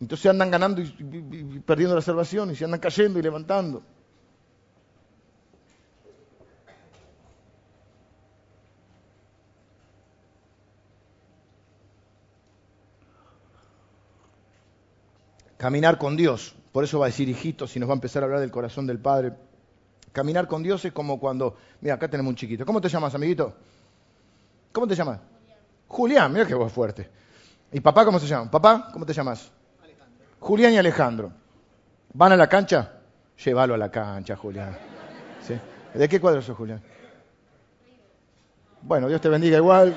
[0.00, 3.84] Entonces andan ganando y, perdiendo la salvación y se andan cayendo y levantando.
[15.64, 18.26] Caminar con Dios por eso va a decir hijitos y nos va a empezar a
[18.26, 19.32] hablar del corazón del Padre.
[20.12, 22.66] Caminar con Dios es como cuando, mira, acá tenemos un chiquito.
[22.66, 23.54] ¿Cómo te llamas, amiguito?
[24.72, 25.20] ¿Cómo te llamas?
[25.88, 27.08] Julián, mira qué voz fuerte.
[27.72, 28.50] ¿Y papá cómo se llama?
[28.50, 29.50] Papá, ¿cómo te llamas?
[29.82, 30.18] Alejandro.
[30.38, 31.32] Julián y Alejandro.
[32.12, 33.00] ¿Van a la cancha?
[33.42, 34.76] Llévalo a la cancha, Julián.
[35.94, 36.82] ¿De qué cuadro sos, Julián?
[38.82, 39.96] Bueno, Dios te bendiga igual.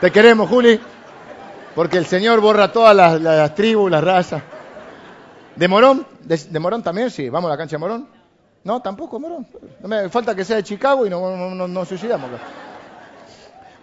[0.00, 0.80] Te queremos, Juli.
[1.74, 4.42] Porque el Señor borra todas las, las tribus, las razas.
[5.56, 6.06] ¿De Morón?
[6.22, 7.10] ¿De, Morón también?
[7.10, 7.28] Sí.
[7.28, 8.08] ¿Vamos a la cancha de Morón?
[8.64, 9.46] No, tampoco Morón.
[9.82, 12.30] No falta que sea de Chicago y no, no, no, suicidamos.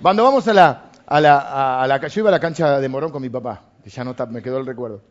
[0.02, 3.12] Cuando vamos a la, a la, a la, yo iba a la cancha de Morón
[3.12, 5.02] con mi papá, que ya no está, me quedó el recuerdo.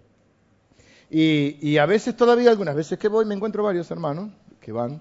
[1.10, 5.00] Y, y, a veces todavía, algunas veces que voy, me encuentro varios hermanos que van,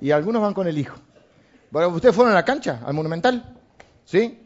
[0.00, 0.96] y algunos van con el hijo.
[1.70, 3.56] Bueno, ¿Ustedes fueron a la cancha, al Monumental?
[4.04, 4.40] ¿Sí?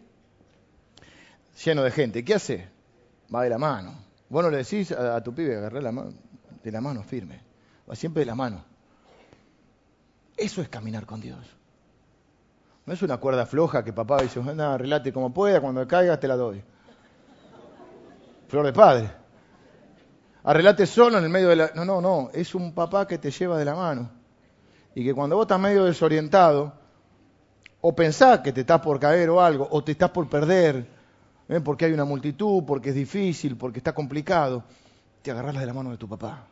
[1.62, 2.24] Lleno de gente.
[2.24, 2.68] ¿Qué hace?
[3.34, 3.94] Va de la mano.
[4.28, 6.12] Vos no le decís a, tu pibe, agarré la mano
[6.64, 7.40] de la mano firme,
[7.88, 8.64] va siempre de la mano.
[10.36, 11.38] Eso es caminar con Dios.
[12.86, 16.26] No es una cuerda floja que papá dice, nada, relate como pueda, cuando caigas te
[16.26, 16.62] la doy.
[18.48, 19.10] Flor de padre.
[20.42, 21.70] Arrelate solo en el medio de la...
[21.74, 24.10] No, no, no, es un papá que te lleva de la mano.
[24.94, 26.72] Y que cuando vos estás medio desorientado,
[27.80, 30.86] o pensás que te estás por caer o algo, o te estás por perder,
[31.48, 31.60] ¿eh?
[31.60, 34.64] porque hay una multitud, porque es difícil, porque está complicado,
[35.22, 36.46] te agarras de la mano de tu papá.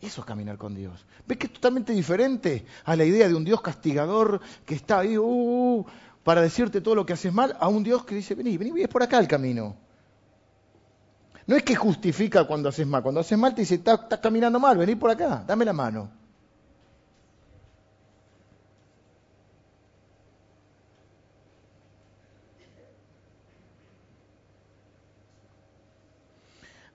[0.00, 1.04] Eso es caminar con Dios.
[1.26, 5.18] ¿Ves que es totalmente diferente a la idea de un Dios castigador que está ahí
[5.18, 5.86] uh, uh,
[6.22, 8.88] para decirte todo lo que haces mal, a un Dios que dice, vení, vení, es
[8.88, 9.76] por acá el camino.
[11.46, 14.76] No es que justifica cuando haces mal, cuando haces mal te dice, estás, caminando mal,
[14.76, 16.10] vení por acá, dame la mano.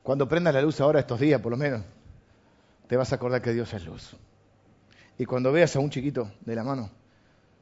[0.04, 1.82] Cuando prenda la luz ahora estos días, por lo menos,
[2.88, 4.16] te vas a acordar que Dios es luz.
[5.18, 6.90] Y cuando veas a un chiquito de la mano,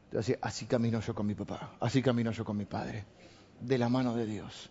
[0.10, 2.66] te vas a decir, así camino yo con mi papá, así camino yo con mi
[2.66, 3.06] padre,
[3.60, 4.70] de la mano de Dios.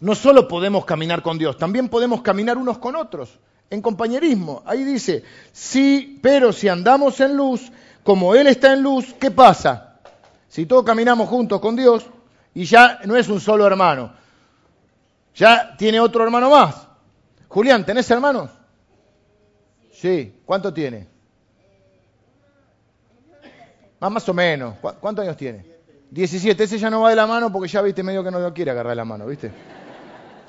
[0.00, 3.38] No solo podemos caminar con Dios, también podemos caminar unos con otros,
[3.68, 4.62] en compañerismo.
[4.66, 5.22] Ahí dice,
[5.52, 7.70] sí, pero si andamos en luz,
[8.02, 10.00] como Él está en luz, ¿qué pasa?
[10.48, 12.06] Si todos caminamos juntos con Dios
[12.54, 14.12] y ya no es un solo hermano,
[15.34, 16.88] ya tiene otro hermano más.
[17.48, 18.50] Julián, ¿tenés hermanos?
[19.92, 20.40] Sí.
[20.44, 21.06] ¿Cuánto tiene?
[24.00, 24.76] Más, o menos.
[24.78, 25.66] ¿Cuántos años tiene?
[26.10, 26.64] 17.
[26.64, 28.70] Ese ya no va de la mano porque ya viste medio que no lo quiere
[28.70, 29.52] agarrar de la mano, ¿viste?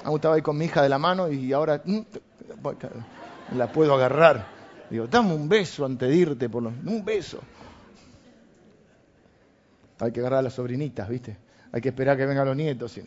[0.04, 2.00] Aún estaba ahí con mi hija de la mano y ahora mm,
[3.58, 4.46] la puedo agarrar.
[4.90, 6.70] Digo, dame un beso antes de irte, por lo...
[6.70, 7.40] un beso.
[10.00, 11.38] Hay que agarrar a las sobrinitas, ¿viste?
[11.72, 13.04] Hay que esperar que vengan los nietos, si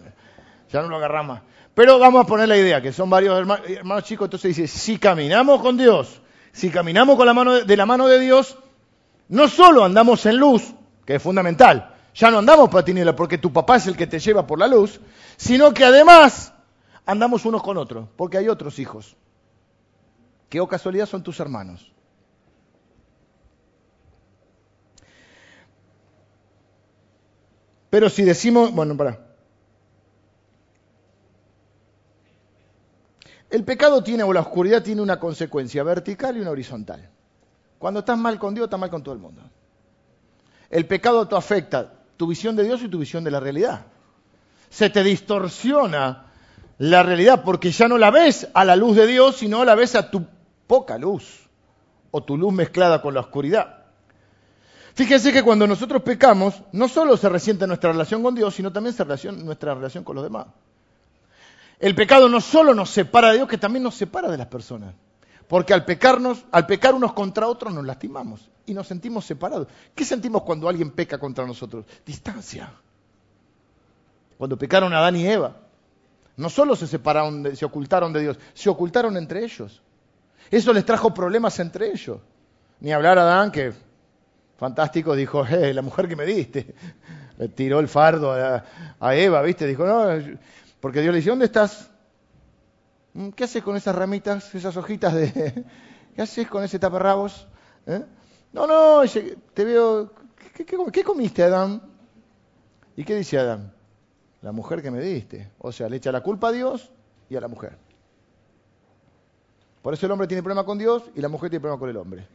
[0.70, 1.40] ya no lo agarramos.
[1.74, 5.60] Pero vamos a poner la idea, que son varios hermanos, chicos, entonces dice, si caminamos
[5.60, 6.20] con Dios,
[6.52, 8.56] si caminamos con la mano de, la mano de Dios,
[9.28, 10.72] no solo andamos en luz,
[11.04, 14.20] que es fundamental, ya no andamos para tiniebla porque tu papá es el que te
[14.20, 15.00] lleva por la luz,
[15.36, 16.52] sino que además
[17.06, 19.16] andamos unos con otros, porque hay otros hijos,
[20.48, 21.90] que o casualidad son tus hermanos.
[27.94, 29.23] Pero si decimos, bueno, para.
[33.54, 37.08] El pecado tiene, o la oscuridad tiene una consecuencia vertical y una horizontal.
[37.78, 39.42] Cuando estás mal con Dios, estás mal con todo el mundo.
[40.68, 43.86] El pecado te afecta tu visión de Dios y tu visión de la realidad.
[44.70, 46.32] Se te distorsiona
[46.78, 49.94] la realidad porque ya no la ves a la luz de Dios, sino la ves
[49.94, 50.26] a tu
[50.66, 51.48] poca luz
[52.10, 53.84] o tu luz mezclada con la oscuridad.
[54.94, 58.96] Fíjense que cuando nosotros pecamos, no solo se resiente nuestra relación con Dios, sino también
[58.96, 60.46] se resiente nuestra relación con los demás.
[61.84, 64.94] El pecado no solo nos separa de Dios, que también nos separa de las personas.
[65.46, 69.68] Porque al pecarnos, al pecar unos contra otros nos lastimamos y nos sentimos separados.
[69.94, 71.84] ¿Qué sentimos cuando alguien peca contra nosotros?
[72.06, 72.72] Distancia.
[74.38, 75.56] Cuando pecaron Adán y Eva,
[76.38, 79.82] no solo se separaron, se ocultaron de Dios, se ocultaron entre ellos.
[80.50, 82.16] Eso les trajo problemas entre ellos.
[82.80, 83.74] Ni hablar a Adán, que
[84.56, 86.74] fantástico, dijo, eh, la mujer que me diste.
[87.36, 88.64] Le tiró el fardo a,
[89.00, 89.66] a Eva, ¿viste?
[89.66, 90.06] Dijo, no,
[90.84, 91.90] porque Dios le dice, ¿dónde estás?
[93.14, 95.64] Mm, ¿Qué haces con esas ramitas, esas hojitas de...
[96.14, 97.48] ¿Qué haces con ese taparrabos?
[97.86, 98.04] ¿Eh?
[98.52, 99.00] No, no,
[99.54, 100.12] te veo...
[100.52, 101.80] ¿Qué, comiste, Adán?
[102.96, 103.72] ¿Y qué dice Adán?
[104.42, 105.52] La mujer que me diste.
[105.56, 106.92] O sea, le echa la culpa a Dios
[107.30, 107.78] y a la mujer.
[109.80, 111.96] Por eso el hombre tiene problema con Dios y la mujer tiene problema con el
[111.96, 112.28] hombre.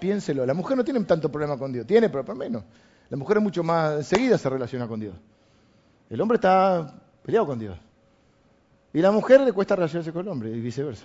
[0.00, 2.64] Piénselo, la mujer no tiene tanto problema con Dios, tiene, pero por menos.
[3.10, 5.14] La mujer es mucho más seguida se relaciona con Dios.
[6.08, 7.76] El hombre está peleado con Dios.
[8.92, 11.04] Y la mujer le cuesta relacionarse con el hombre y viceversa.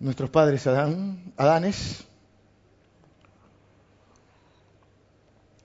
[0.00, 2.04] Nuestros padres Adán, Adanes.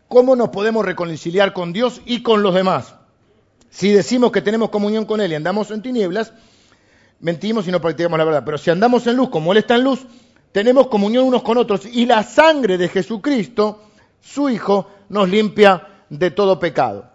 [0.08, 2.96] ¿Cómo nos podemos reconciliar con Dios y con los demás?
[3.72, 6.34] Si decimos que tenemos comunión con Él y andamos en tinieblas,
[7.20, 8.44] mentimos y no practicamos la verdad.
[8.46, 10.06] Pero si andamos en luz como Él está en luz,
[10.52, 11.86] tenemos comunión unos con otros.
[11.86, 13.87] Y la sangre de Jesucristo
[14.22, 17.10] su Hijo, nos limpia de todo pecado.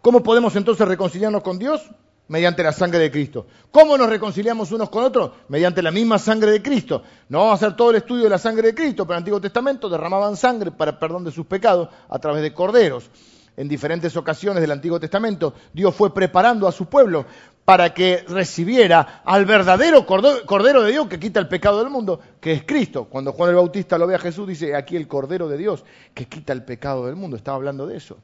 [0.00, 1.82] ¿Cómo podemos entonces reconciliarnos con Dios?
[2.28, 3.46] Mediante la sangre de Cristo.
[3.70, 5.32] ¿Cómo nos reconciliamos unos con otros?
[5.48, 7.02] Mediante la misma sangre de Cristo.
[7.28, 9.22] No vamos a hacer todo el estudio de la sangre de Cristo, pero en el
[9.22, 13.10] Antiguo Testamento derramaban sangre para perdón de sus pecados a través de corderos
[13.56, 17.26] en diferentes ocasiones del Antiguo Testamento, Dios fue preparando a su pueblo
[17.64, 22.52] para que recibiera al verdadero Cordero de Dios que quita el pecado del mundo, que
[22.52, 23.06] es Cristo.
[23.06, 26.26] Cuando Juan el Bautista lo ve a Jesús, dice, aquí el Cordero de Dios que
[26.26, 27.36] quita el pecado del mundo.
[27.36, 28.18] Estaba hablando de eso,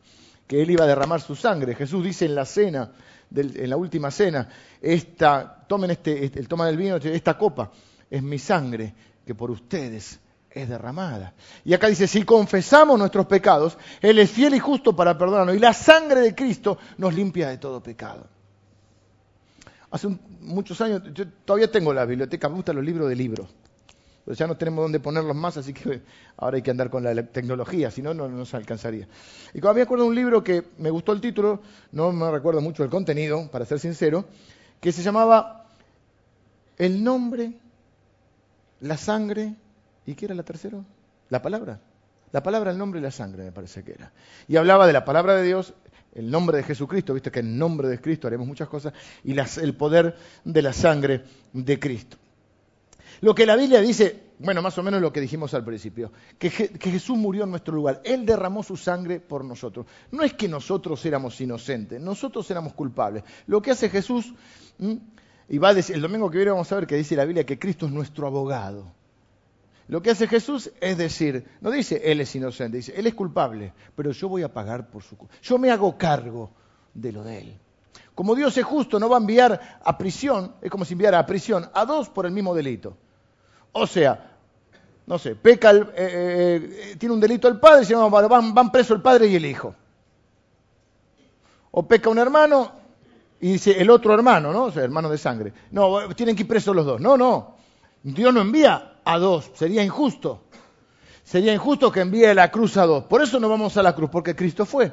[0.46, 1.74] que él iba a derramar su sangre.
[1.74, 2.92] Jesús dice en la cena,
[3.34, 4.48] en la última cena,
[4.82, 7.70] esta, tomen este, este, el toma del vino, esta copa
[8.10, 8.92] es mi sangre
[9.24, 10.20] que por ustedes
[10.50, 11.34] es derramada.
[11.64, 15.56] Y acá dice, si confesamos nuestros pecados, Él es fiel y justo para perdonarnos.
[15.56, 18.26] Y la sangre de Cristo nos limpia de todo pecado.
[19.90, 20.08] Hace
[20.40, 23.48] muchos años, yo todavía tengo la biblioteca, me gustan los libros de libros.
[24.24, 26.02] Pero ya no tenemos dónde ponerlos más, así que
[26.36, 29.08] ahora hay que andar con la tecnología, si no, no nos alcanzaría.
[29.54, 32.60] Y cuando me acuerdo de un libro que me gustó el título, no me recuerdo
[32.60, 34.26] mucho el contenido, para ser sincero,
[34.80, 35.66] que se llamaba
[36.76, 37.52] El nombre,
[38.80, 39.54] la sangre
[40.10, 40.84] ¿Y qué era la tercera?
[41.28, 41.80] La palabra.
[42.32, 44.12] La palabra, el nombre y la sangre, me parece que era.
[44.48, 45.72] Y hablaba de la palabra de Dios,
[46.14, 48.92] el nombre de Jesucristo, viste que en nombre de Cristo haremos muchas cosas,
[49.22, 52.16] y el poder de la sangre de Cristo.
[53.20, 56.50] Lo que la Biblia dice, bueno, más o menos lo que dijimos al principio, que,
[56.50, 59.86] Jesús murió en nuestro lugar, Él derramó su sangre por nosotros.
[60.10, 63.22] No es que nosotros éramos inocentes, nosotros éramos culpables.
[63.46, 64.34] Lo que hace Jesús,
[65.48, 67.46] y va a decir, el domingo que viene vamos a ver que dice la Biblia
[67.46, 68.98] que Cristo es nuestro abogado.
[69.90, 73.72] Lo que hace Jesús es decir, no dice Él es inocente, dice Él es culpable,
[73.96, 75.34] pero yo voy a pagar por su culpa.
[75.42, 76.48] Yo me hago cargo
[76.94, 77.58] de lo de Él.
[78.14, 81.26] Como Dios es justo, no va a enviar a prisión, es como si enviara a
[81.26, 82.96] prisión a dos por el mismo delito.
[83.72, 84.36] O sea,
[85.06, 89.02] no sé, peca, eh, eh, tiene un delito el padre, y van, van preso el
[89.02, 89.74] padre y el hijo.
[91.72, 92.70] O peca un hermano
[93.40, 94.66] y dice el otro hermano, ¿no?
[94.66, 95.52] O sea, hermano de sangre.
[95.72, 97.00] No, tienen que ir presos los dos.
[97.00, 97.58] No, no.
[98.02, 100.42] Dios no envía a dos, sería injusto.
[101.22, 103.04] Sería injusto que envíe la cruz a dos.
[103.04, 104.92] Por eso no vamos a la cruz, porque Cristo fue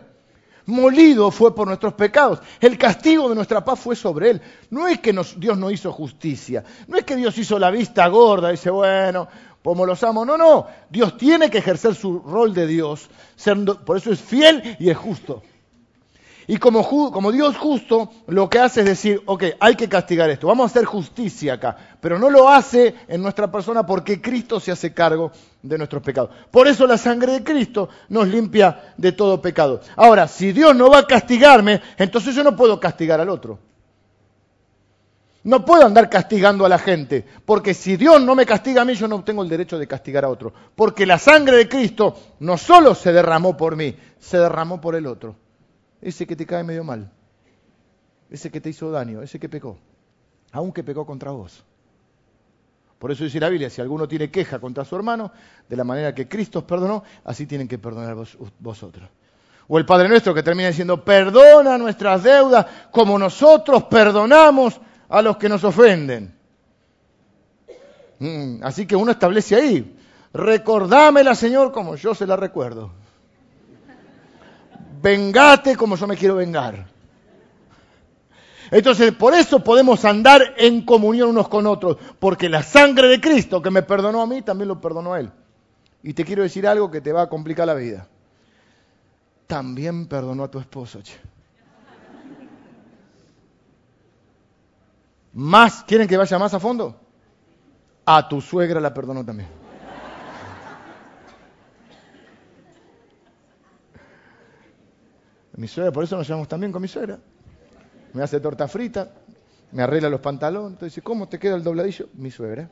[0.68, 2.40] molido fue por nuestros pecados.
[2.60, 4.42] El castigo de nuestra paz fue sobre él.
[4.70, 8.50] No es que Dios no hizo justicia, no es que Dios hizo la vista gorda
[8.50, 9.28] y dice, bueno,
[9.64, 10.24] como los amo.
[10.24, 13.10] No, no, Dios tiene que ejercer su rol de Dios,
[13.86, 15.42] por eso es fiel y es justo.
[16.50, 20.64] Y como, Dios justo, lo que hace es decir, ok, hay que castigar esto, vamos
[20.64, 24.94] a hacer justicia acá, pero no lo hace en nuestra persona porque Cristo se hace
[24.94, 26.30] cargo de nuestros pecados.
[26.50, 29.82] Por eso la sangre de Cristo nos limpia de todo pecado.
[29.98, 33.60] Ahora, si Dios no va a castigarme, entonces yo no puedo castigar al otro.
[35.44, 38.94] No puedo andar castigando a la gente, porque si Dios no me castiga a mí,
[38.94, 40.54] yo no tengo el derecho de castigar a otro.
[40.76, 45.08] Porque la sangre de Cristo no solo se derramó por mí, se derramó por el
[45.08, 45.36] otro
[46.02, 47.12] ese que te cae medio mal,
[48.30, 49.78] ese que te hizo daño, ese que pecó,
[50.52, 51.64] aunque pecó contra vos.
[53.00, 55.32] Por eso dice la Biblia, si alguno tiene queja contra su hermano,
[55.70, 58.16] de la manera que Cristo os perdonó, así tienen que perdonar
[58.60, 59.10] vosotros.
[59.68, 64.80] O el Padre nuestro que termina diciendo, perdona nuestras deudas como nosotros perdonamos
[65.10, 66.34] a los que nos ofenden.
[68.20, 69.96] Mm, así que uno establece ahí,
[70.34, 72.92] recordámela Señor como yo se la recuerdo
[75.08, 76.86] vengate como yo me quiero vengar.
[78.70, 83.62] Entonces, por eso podemos andar en comunión unos con otros, porque la sangre de Cristo
[83.62, 85.32] que me perdonó a mí, también lo perdonó a Él.
[86.04, 88.08] Y te quiero decir algo que te va a complicar la vida.
[89.48, 91.00] También perdonó a tu esposo.
[95.32, 97.00] Más, ¿quieren que vaya más a fondo?
[98.06, 99.57] A tu suegra la perdonó también.
[105.58, 107.18] Mi suegra, por eso nos llevamos también con mi suegra.
[108.14, 109.12] Me hace torta frita,
[109.72, 110.74] me arregla los pantalones.
[110.74, 112.08] Entonces dice, ¿cómo te queda el dobladillo?
[112.14, 112.70] Mi suegra.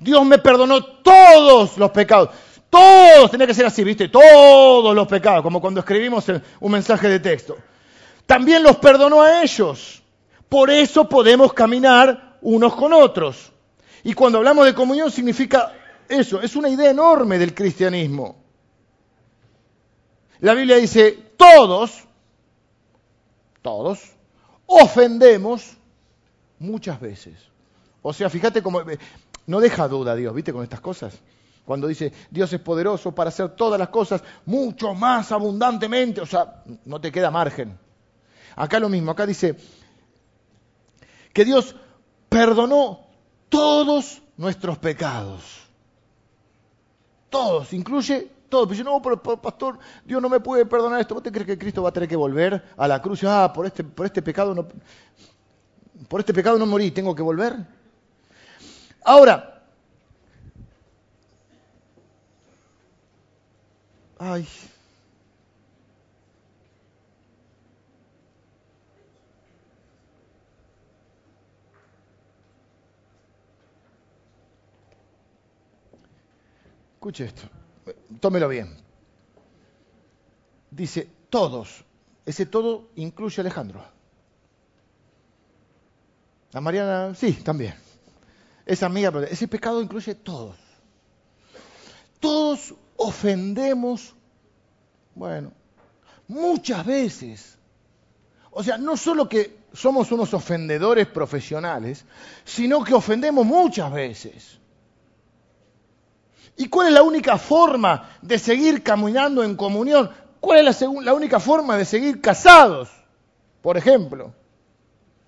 [0.00, 2.30] Dios me perdonó todos los pecados.
[2.70, 4.08] Todos, tenía que ser así, ¿viste?
[4.08, 6.24] Todos los pecados, como cuando escribimos
[6.60, 7.56] un mensaje de texto.
[8.24, 10.02] También los perdonó a ellos.
[10.48, 13.52] Por eso podemos caminar unos con otros.
[14.04, 15.72] Y cuando hablamos de comunión significa
[16.08, 18.47] eso, es una idea enorme del cristianismo.
[20.40, 22.04] La Biblia dice, todos,
[23.62, 24.00] todos,
[24.66, 25.76] ofendemos
[26.58, 27.34] muchas veces.
[28.02, 28.82] O sea, fíjate cómo,
[29.46, 30.52] no deja duda Dios, ¿viste?
[30.52, 31.18] Con estas cosas.
[31.64, 36.62] Cuando dice, Dios es poderoso para hacer todas las cosas mucho más abundantemente, o sea,
[36.84, 37.78] no te queda margen.
[38.56, 39.56] Acá lo mismo, acá dice
[41.32, 41.74] que Dios
[42.28, 43.06] perdonó
[43.48, 45.42] todos nuestros pecados.
[47.28, 48.66] Todos, incluye todo.
[48.66, 51.14] Pero yo, no, pero, pastor, Dios no me puede perdonar esto.
[51.14, 53.22] ¿Vos te crees que Cristo va a tener que volver a la cruz?
[53.24, 54.66] Ah, por este, por este pecado no,
[56.08, 57.56] por este pecado no morí, tengo que volver.
[59.04, 59.62] Ahora,
[64.18, 64.46] ay,
[76.98, 77.57] Escuche esto
[78.20, 78.76] tómelo bien.
[80.70, 81.84] Dice, todos.
[82.26, 83.82] Ese todo incluye a Alejandro.
[86.52, 87.74] A Mariana, sí, también.
[88.66, 90.56] Esa amiga, ese pecado incluye todos.
[92.20, 94.14] Todos ofendemos,
[95.14, 95.52] bueno,
[96.26, 97.58] muchas veces.
[98.50, 102.04] O sea, no solo que somos unos ofendedores profesionales,
[102.44, 104.57] sino que ofendemos muchas veces.
[106.58, 110.10] ¿Y cuál es la única forma de seguir caminando en comunión?
[110.40, 112.90] ¿Cuál es la, única forma de seguir casados?
[113.62, 114.32] Por ejemplo.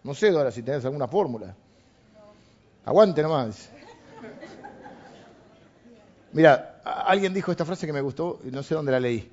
[0.03, 1.55] No sé, Dora, si tenés alguna fórmula.
[2.85, 3.71] Aguante nomás.
[6.33, 9.31] Mira, alguien dijo esta frase que me gustó y no sé dónde la leí.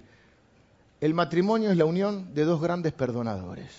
[1.02, 3.72] El matrimonio es la unión de dos grandes perdonadores.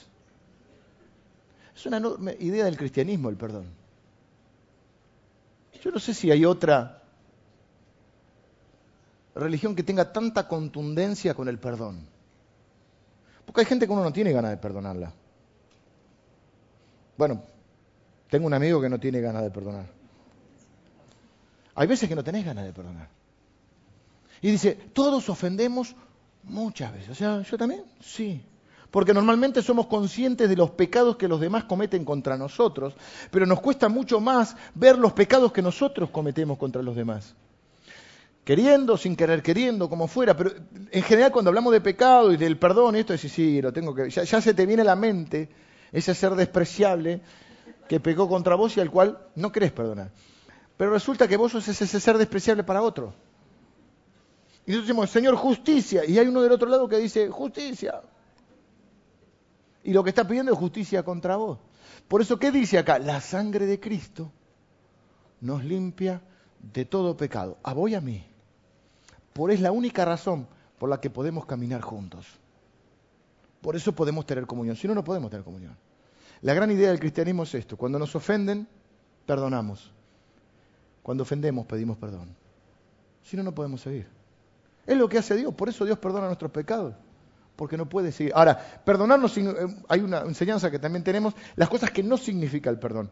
[1.76, 3.66] Es una enorme idea del cristianismo el perdón.
[5.80, 6.98] Yo no sé si hay otra
[9.38, 12.06] religión que tenga tanta contundencia con el perdón.
[13.46, 15.12] Porque hay gente que uno no tiene ganas de perdonarla.
[17.16, 17.42] Bueno,
[18.28, 19.86] tengo un amigo que no tiene ganas de perdonar.
[21.74, 23.08] Hay veces que no tenés ganas de perdonar.
[24.40, 25.96] Y dice, todos ofendemos
[26.44, 27.10] muchas veces.
[27.10, 28.44] O sea, yo también, sí.
[28.90, 32.94] Porque normalmente somos conscientes de los pecados que los demás cometen contra nosotros,
[33.30, 37.34] pero nos cuesta mucho más ver los pecados que nosotros cometemos contra los demás.
[38.48, 40.52] Queriendo, sin querer queriendo, como fuera, pero
[40.90, 43.94] en general cuando hablamos de pecado y del perdón, esto es, sí, sí, lo tengo
[43.94, 44.08] que...
[44.08, 45.50] Ya, ya se te viene a la mente
[45.92, 47.20] ese ser despreciable
[47.90, 50.12] que pecó contra vos y al cual no querés perdonar.
[50.78, 53.12] Pero resulta que vos sos ese ser despreciable para otro.
[54.64, 56.06] Y nosotros decimos, Señor, justicia.
[56.06, 58.00] Y hay uno del otro lado que dice, justicia.
[59.84, 61.58] Y lo que está pidiendo es justicia contra vos.
[62.08, 62.98] Por eso, ¿qué dice acá?
[62.98, 64.32] La sangre de Cristo
[65.42, 66.22] nos limpia
[66.62, 67.58] de todo pecado.
[67.62, 68.24] A vos y a mí.
[69.38, 70.48] Por es la única razón
[70.80, 72.26] por la que podemos caminar juntos.
[73.60, 74.74] Por eso podemos tener comunión.
[74.74, 75.76] Si no, no podemos tener comunión.
[76.42, 77.76] La gran idea del cristianismo es esto.
[77.76, 78.66] Cuando nos ofenden,
[79.26, 79.92] perdonamos.
[81.04, 82.34] Cuando ofendemos, pedimos perdón.
[83.22, 84.08] Si no, no podemos seguir.
[84.84, 85.54] Es lo que hace Dios.
[85.54, 86.96] Por eso Dios perdona nuestros pecados.
[87.54, 88.32] Porque no puede seguir.
[88.34, 89.44] Ahora, perdonarnos, eh,
[89.86, 93.08] hay una enseñanza que también tenemos, las cosas que no significa el perdón.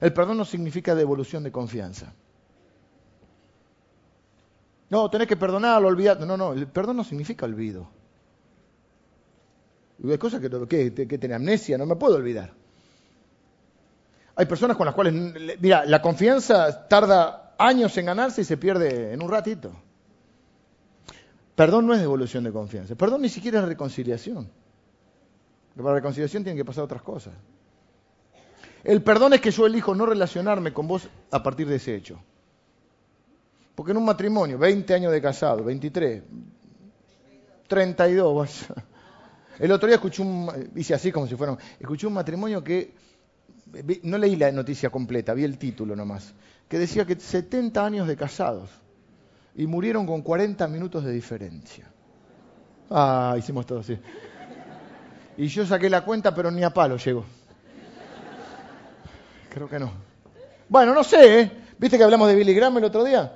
[0.00, 2.14] El perdón no significa devolución de confianza.
[4.88, 6.20] No, tenés que perdonarlo, olvidar.
[6.20, 7.88] No, no, el perdón no significa olvido.
[10.04, 12.52] Hay cosas que, que, que amnesia, no me puedo olvidar.
[14.36, 15.14] Hay personas con las cuales,
[15.60, 19.72] mira, la confianza tarda años en ganarse y se pierde en un ratito.
[21.54, 22.94] Perdón no es devolución de confianza.
[22.94, 24.50] Perdón ni siquiera es reconciliación.
[25.74, 27.32] Para la reconciliación tienen que pasar otras cosas.
[28.84, 32.20] El perdón es que yo elijo no relacionarme con vos a partir de ese hecho.
[33.76, 36.22] Porque en un matrimonio, 20 años de casado, 23,
[37.68, 38.66] 32,
[39.58, 42.94] el otro día escuché un, hice así como si fuera, escuché un matrimonio que
[44.02, 46.32] no leí la noticia completa, vi el título nomás,
[46.68, 48.70] que decía que 70 años de casados
[49.54, 51.86] y murieron con 40 minutos de diferencia.
[52.90, 53.98] Ah, hicimos todo así.
[55.36, 57.26] Y yo saqué la cuenta, pero ni a palo llegó.
[59.50, 59.92] Creo que no.
[60.66, 61.50] Bueno, no sé, ¿eh?
[61.78, 63.32] ¿Viste que hablamos de Billy Graham el otro día?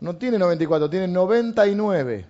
[0.00, 2.26] No tiene 94, tiene 99.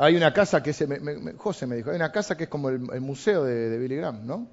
[0.00, 2.68] Hay una casa que se, me, José me dijo, hay una casa que es como
[2.68, 4.46] el, museo de, Billy Graham, ¿no?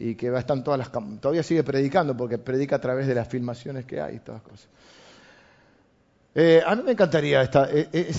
[0.00, 3.28] Y que va, están todas las, todavía sigue predicando porque predica a través de las
[3.28, 4.68] filmaciones que hay y todas cosas.
[6.34, 8.10] Eh, a mí me encantaría esta, eh,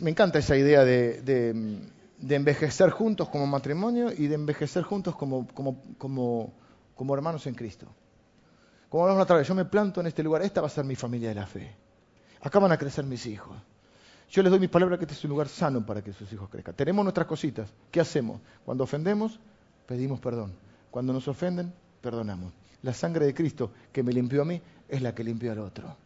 [0.00, 1.90] me encanta esa idea de,
[2.26, 6.54] envejecer juntos como matrimonio y de envejecer juntos como, como, como,
[6.94, 7.86] como hermanos en Cristo.
[8.92, 10.96] Como hablamos otra vez, yo me planto en este lugar, esta va a ser mi
[10.96, 11.74] familia de la fe.
[12.42, 13.56] Acá van a crecer mis hijos.
[14.30, 16.50] Yo les doy mis palabras que este es un lugar sano para que sus hijos
[16.50, 16.74] crezcan.
[16.74, 17.72] Tenemos nuestras cositas.
[17.90, 18.42] ¿Qué hacemos?
[18.66, 19.40] Cuando ofendemos,
[19.86, 20.52] pedimos perdón.
[20.90, 21.72] Cuando nos ofenden,
[22.02, 22.52] perdonamos.
[22.82, 25.96] La sangre de Cristo que me limpió a mí es la que limpió al otro.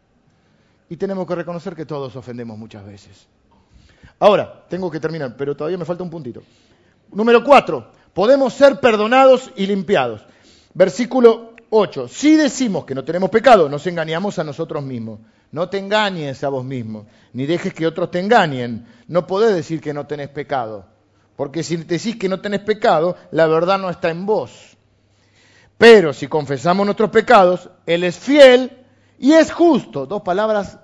[0.88, 3.26] Y tenemos que reconocer que todos ofendemos muchas veces.
[4.20, 6.40] Ahora, tengo que terminar, pero todavía me falta un puntito.
[7.10, 10.24] Número cuatro, podemos ser perdonados y limpiados.
[10.72, 12.08] Versículo 8.
[12.08, 15.18] Si decimos que no tenemos pecado, nos engañamos a nosotros mismos
[15.52, 18.86] no te engañes a vos mismo, ni dejes que otros te engañen.
[19.08, 20.84] No podés decir que no tenés pecado,
[21.36, 24.76] porque si decís que no tenés pecado, la verdad no está en vos.
[25.78, 28.84] Pero si confesamos nuestros pecados, Él es fiel
[29.18, 30.06] y es justo.
[30.06, 30.78] Dos palabras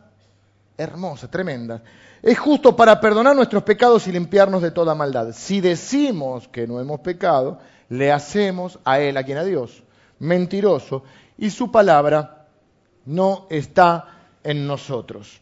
[0.77, 1.81] hermosas, tremendas.
[2.23, 5.33] Es justo para perdonar nuestros pecados y limpiarnos de toda maldad.
[5.33, 7.59] Si decimos que no hemos pecado,
[7.89, 9.83] le hacemos a Él, a quien a Dios,
[10.23, 11.03] mentiroso,
[11.37, 12.47] y su palabra
[13.05, 14.07] no está
[14.45, 15.41] en nosotros.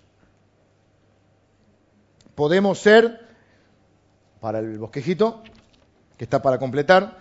[2.35, 3.21] Podemos ser,
[4.41, 5.43] para el bosquejito,
[6.17, 7.19] que está para completar,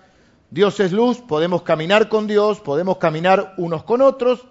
[0.49, 4.47] Dios es luz, podemos caminar con Dios, podemos caminar unos con otros,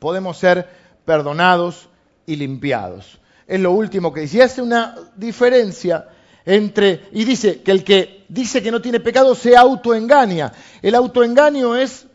[0.00, 0.68] podemos ser
[1.04, 1.88] perdonados
[2.26, 3.20] y limpiados.
[3.46, 4.38] Es lo último que dice.
[4.38, 6.08] Y hace una diferencia
[6.44, 10.52] entre, y dice que el que dice que no tiene pecado se autoengaña.
[10.80, 12.06] El autoengaño es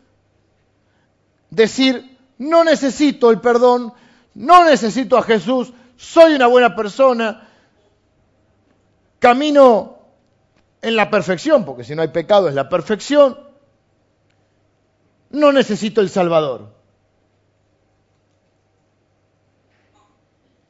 [1.50, 3.92] decir, no necesito el perdón,
[4.34, 7.48] no necesito a Jesús, soy una buena persona,
[9.18, 9.98] camino
[10.82, 13.38] en la perfección, porque si no hay pecado es la perfección,
[15.30, 16.72] no necesito el Salvador.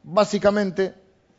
[0.02, 0.94] Básicamente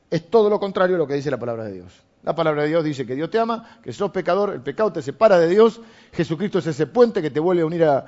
[0.10, 2.09] es todo lo contrario a lo que dice la palabra de Dios.
[2.24, 5.02] La palabra de Dios dice que Dios te ama, que sos pecador, el pecado te
[5.02, 5.80] separa de Dios,
[6.12, 8.06] Jesucristo es ese puente que te vuelve a unir a,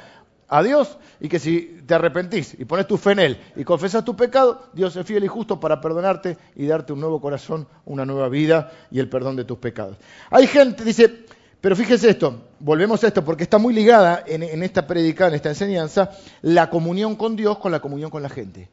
[0.66, 4.18] Dios y que si te arrepentís y pones tu fe en Él y confesas tu
[4.18, 8.28] pecado, Dios es fiel y justo para perdonarte y darte un nuevo corazón, una nueva
[8.28, 9.96] vida y el perdón de tus pecados.
[10.30, 11.24] Hay gente, dice,
[11.62, 15.36] pero fíjese esto, volvemos a esto porque está muy ligada en, en esta predica, en
[15.36, 18.68] esta enseñanza, la comunión con Dios con la comunión con la gente.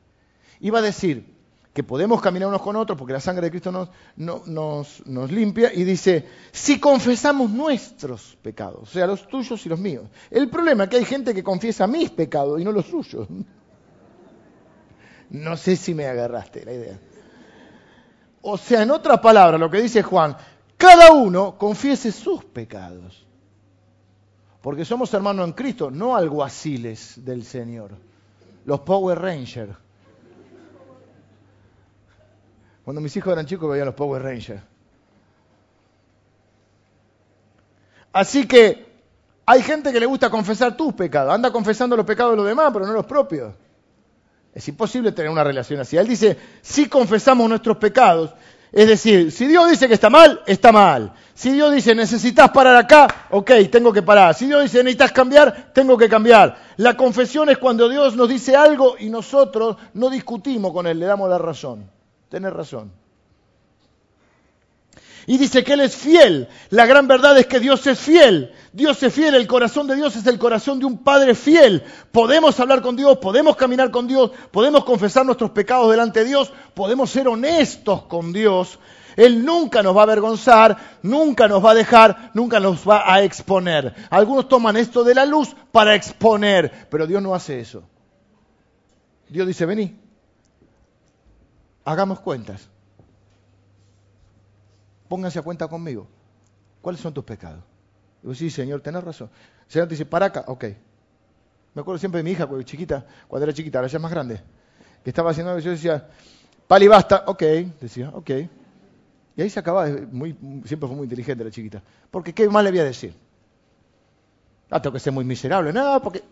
[0.59, 1.38] Iba a decir,
[1.73, 3.71] que podemos caminar unos con otros porque la sangre de Cristo
[4.16, 9.79] nos, nos, limpia y dice, si confesamos nuestros pecados, o sea, los tuyos y los
[9.79, 10.07] míos.
[10.31, 13.29] El problema es que hay gente que confiesa mis pecados y no los suyos.
[15.31, 16.99] No sé si me agarraste la idea.
[18.41, 20.35] O sea, en otras palabras, lo que dice Juan,
[20.79, 23.27] cada uno confiese sus pecados.
[24.62, 27.91] Porque somos hermanos en Cristo, no alguaciles del Señor.
[28.64, 29.77] Los Power Rangers.
[32.89, 34.62] Cuando mis hijos eran chicos veían los Power Rangers.
[38.14, 38.86] Así que
[39.45, 41.34] hay gente que le gusta confesar tus pecados.
[41.34, 43.53] Anda confesando los pecados de los demás, pero no los propios.
[44.55, 45.99] Es imposible tener una relación así.
[45.99, 48.32] Él dice, si confesamos nuestros pecados,
[48.72, 51.12] es decir, si Dios dice que está mal, está mal.
[51.34, 54.34] Si Dios dice necesitas parar acá, ok, tengo que parar.
[54.34, 56.57] Si Dios dice necesitas cambiar, tengo que cambiar.
[56.78, 61.05] La confesión es cuando Dios nos dice algo y nosotros no discutimos con Él, le
[61.05, 61.97] damos la razón.
[62.29, 62.93] Tienes razón.
[65.29, 66.49] Y dice que Él es fiel.
[66.70, 68.51] La gran verdad es que Dios es fiel.
[68.72, 69.35] Dios es fiel.
[69.35, 71.85] El corazón de Dios es el corazón de un Padre fiel.
[72.11, 76.51] Podemos hablar con Dios, podemos caminar con Dios, podemos confesar nuestros pecados delante de Dios,
[76.72, 78.79] podemos ser honestos con Dios.
[79.16, 83.22] Él nunca nos va a avergonzar, nunca nos va a dejar, nunca nos va a
[83.22, 83.95] exponer.
[84.09, 87.83] Algunos toman esto de la luz para exponer, pero Dios no hace eso.
[89.29, 89.95] Dios dice, vení,
[91.89, 92.68] hagamos cuentas.
[95.09, 96.07] Pónganse a cuenta conmigo.
[96.82, 97.64] ¿Cuáles son tus pecados?
[98.22, 99.30] Digo, sí, Señor, tenés razón.
[99.66, 100.64] El Señor te dice, para acá, ok.
[101.74, 104.11] Me acuerdo siempre de mi hija, cuando chiquita, cuando era chiquita, ahora ya es más
[104.11, 104.41] grande,
[105.03, 106.09] que estaba haciendo algo, yo decía,
[106.66, 107.43] pali basta, ok,
[107.80, 108.30] decía, ok.
[109.36, 111.82] Y ahí se acababa, muy, siempre fue muy inteligente la chiquita.
[112.11, 113.14] Porque ¿qué más le voy a decir?
[114.68, 115.72] Ah, tengo que ser muy miserable.
[115.72, 116.22] No, porque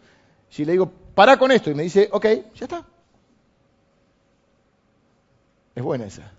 [0.50, 2.84] si le digo, para con esto, y me dice, ok, ya está.
[5.77, 6.33] Es buena esa.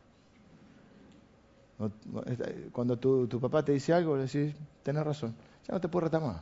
[2.71, 5.35] Cuando tu, papá te dice algo, le decís, tenés razón,
[5.67, 6.41] ya no te puedo retar más.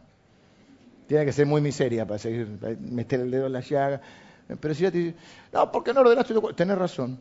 [1.06, 2.48] Tiene que ser muy miseria para seguir,
[2.80, 4.02] meter el dedo en la llaga.
[4.60, 5.16] Pero si ya te dice,
[5.52, 6.34] no, ¿por qué no ordenaste?
[6.56, 7.20] Tenés razón.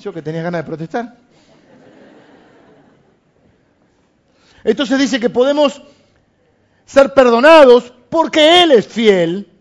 [0.00, 1.16] Yo que tenía ganas de protestar.
[4.64, 5.80] Entonces dice que podemos
[6.84, 9.55] ser perdonados porque Él es fiel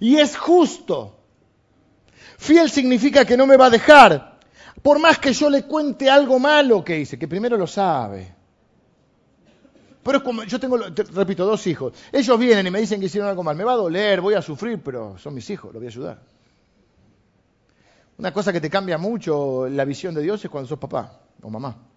[0.00, 1.16] y es justo.
[2.38, 4.38] Fiel significa que no me va a dejar,
[4.82, 8.34] por más que yo le cuente algo malo que hice, que primero lo sabe.
[10.02, 11.92] Pero es como, yo tengo, repito, dos hijos.
[12.12, 13.56] Ellos vienen y me dicen que hicieron algo mal.
[13.56, 16.22] Me va a doler, voy a sufrir, pero son mis hijos, los voy a ayudar.
[18.16, 21.50] Una cosa que te cambia mucho la visión de Dios es cuando sos papá o
[21.50, 21.87] mamá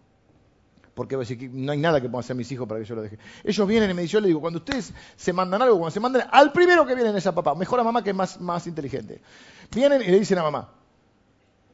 [0.94, 1.16] porque
[1.52, 3.18] no hay nada que puedan hacer mis hijos para que yo lo deje.
[3.44, 6.00] Ellos vienen y me dicen, yo le digo, cuando ustedes se mandan algo, cuando se
[6.00, 8.68] mandan al primero que viene es a papá, mejor a mamá que es más, más
[8.68, 9.22] inteligente.
[9.74, 10.70] Vienen y le dicen a mamá,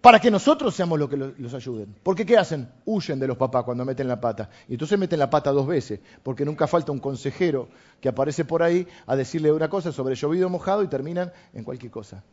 [0.02, 1.96] para que nosotros seamos los que los ayuden.
[2.04, 2.70] Porque ¿qué hacen?
[2.86, 4.50] Huyen de los papás cuando meten la pata.
[4.68, 7.68] Y entonces meten la pata dos veces, porque nunca falta un consejero
[8.00, 11.92] que aparece por ahí a decirle una cosa sobre llovido mojado y terminan en cualquier
[11.92, 12.24] cosa.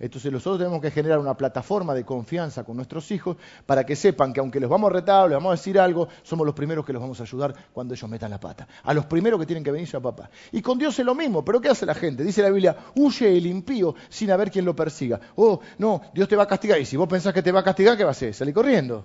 [0.00, 3.36] Entonces nosotros tenemos que generar una plataforma de confianza con nuestros hijos
[3.66, 6.46] para que sepan que aunque les vamos a retar, les vamos a decir algo, somos
[6.46, 8.66] los primeros que los vamos a ayudar cuando ellos metan la pata.
[8.82, 10.30] A los primeros que tienen que venirse a papá.
[10.52, 12.24] Y con Dios es lo mismo, pero ¿qué hace la gente?
[12.24, 15.20] Dice la Biblia, huye el impío sin haber quien lo persiga.
[15.36, 16.80] Oh, no, Dios te va a castigar.
[16.80, 18.32] Y si vos pensás que te va a castigar, ¿qué va a hacer?
[18.32, 19.04] Salí corriendo.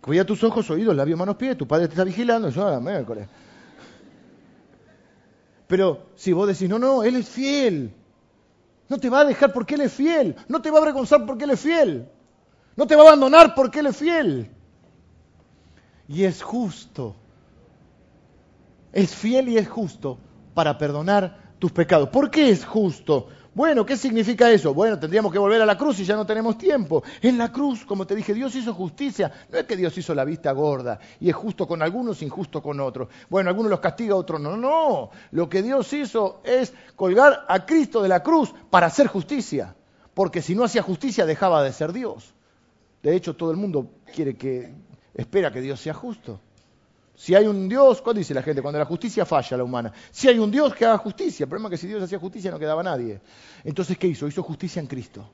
[0.00, 1.58] Cuida tus ojos, oídos, labios, manos, pies.
[1.58, 2.48] Tu padre te está vigilando.
[2.48, 3.28] Eso, ah, miércoles.
[5.66, 7.92] Pero si vos decís, no, no, Él es fiel.
[8.88, 10.36] No te va a dejar porque Él es fiel.
[10.48, 12.08] No te va a avergonzar porque Él es fiel.
[12.76, 14.50] No te va a abandonar porque Él es fiel.
[16.08, 17.16] Y es justo.
[18.92, 20.18] Es fiel y es justo
[20.54, 22.08] para perdonar tus pecados.
[22.10, 23.28] ¿Por qué es justo?
[23.56, 24.74] Bueno, ¿qué significa eso?
[24.74, 27.02] Bueno, tendríamos que volver a la cruz y ya no tenemos tiempo.
[27.22, 29.32] En la cruz, como te dije, Dios hizo justicia.
[29.48, 32.80] No es que Dios hizo la vista gorda y es justo con algunos, injusto con
[32.80, 33.08] otros.
[33.30, 34.58] Bueno, algunos los castiga, otros no.
[34.58, 39.74] No, lo que Dios hizo es colgar a Cristo de la cruz para hacer justicia.
[40.12, 42.34] Porque si no hacía justicia dejaba de ser Dios.
[43.02, 44.74] De hecho, todo el mundo quiere que,
[45.14, 46.40] espera que Dios sea justo.
[47.16, 48.60] Si hay un Dios, ¿cuándo dice la gente?
[48.60, 49.90] Cuando la justicia falla la humana.
[50.10, 51.44] Si hay un Dios que haga justicia.
[51.44, 53.20] El problema es que si Dios hacía justicia no quedaba nadie.
[53.64, 54.28] Entonces, ¿qué hizo?
[54.28, 55.26] Hizo justicia en Cristo.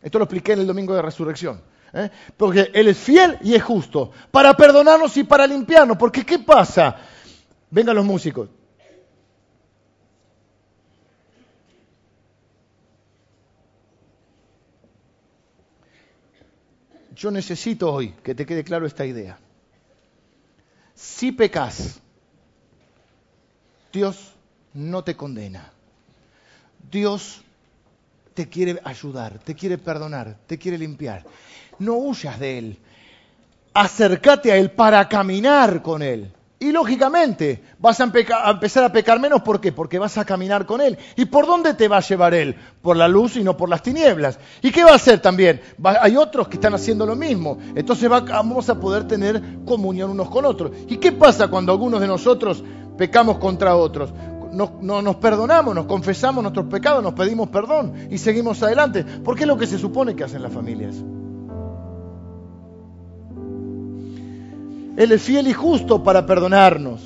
[0.00, 1.60] Esto lo expliqué en el domingo de resurrección.
[1.92, 2.08] ¿eh?
[2.36, 5.96] Porque Él es fiel y es justo para perdonarnos y para limpiarnos.
[5.96, 6.96] Porque ¿qué pasa?
[7.68, 8.48] Vengan los músicos.
[17.16, 19.38] Yo necesito hoy que te quede claro esta idea.
[21.04, 22.00] Si pecas,
[23.92, 24.32] Dios
[24.72, 25.70] no te condena.
[26.90, 27.42] Dios
[28.32, 31.22] te quiere ayudar, te quiere perdonar, te quiere limpiar.
[31.78, 32.78] No huyas de Él.
[33.74, 36.32] Acércate a Él para caminar con Él.
[36.64, 39.42] Y lógicamente vas a, empezar a pecar menos.
[39.42, 39.70] ¿Por qué?
[39.70, 40.96] Porque vas a caminar con Él.
[41.14, 42.56] ¿Y por dónde te va a llevar Él?
[42.80, 44.38] Por la luz y no por las tinieblas.
[44.62, 45.60] ¿Y qué va a hacer también?
[46.00, 47.58] hay otros que están haciendo lo mismo.
[47.74, 50.70] Entonces vamos a poder tener comunión unos con otros.
[50.88, 52.64] ¿Y qué pasa cuando algunos de nosotros
[52.96, 54.10] pecamos contra otros?
[54.52, 59.04] no, nos perdonamos, nos confesamos nuestros pecados, nos pedimos perdón y seguimos adelante.
[59.22, 60.94] Porque es lo que se supone que hacen las familias.
[64.96, 67.00] Él es fiel y justo para perdonarnos.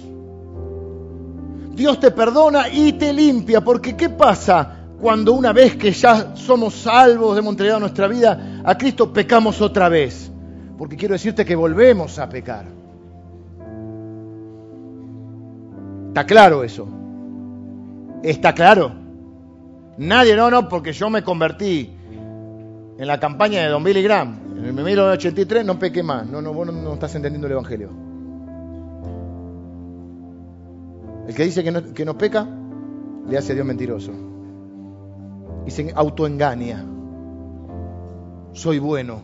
[1.74, 6.74] Dios te perdona y te limpia, porque ¿qué pasa cuando una vez que ya somos
[6.74, 10.30] salvos, hemos entregado nuestra vida a Cristo, pecamos otra vez?
[10.76, 12.66] Porque quiero decirte que volvemos a pecar.
[16.08, 16.88] ¿Está claro eso?
[18.22, 18.92] ¿Está claro?
[19.98, 21.90] Nadie, no, no, porque yo me convertí
[22.98, 24.47] en la campaña de Don Billy Graham.
[24.58, 26.26] En el 1983 no pequé más.
[26.26, 27.90] No, no, vos no, estás entendiendo el Evangelio.
[31.26, 32.46] El que dice que no, que no peca,
[33.28, 34.12] le hace a Dios mentiroso.
[35.66, 36.84] Y se autoengaña.
[38.52, 39.22] Soy bueno.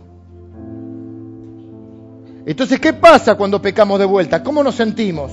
[2.47, 4.43] Entonces, ¿qué pasa cuando pecamos de vuelta?
[4.43, 5.33] ¿Cómo nos sentimos?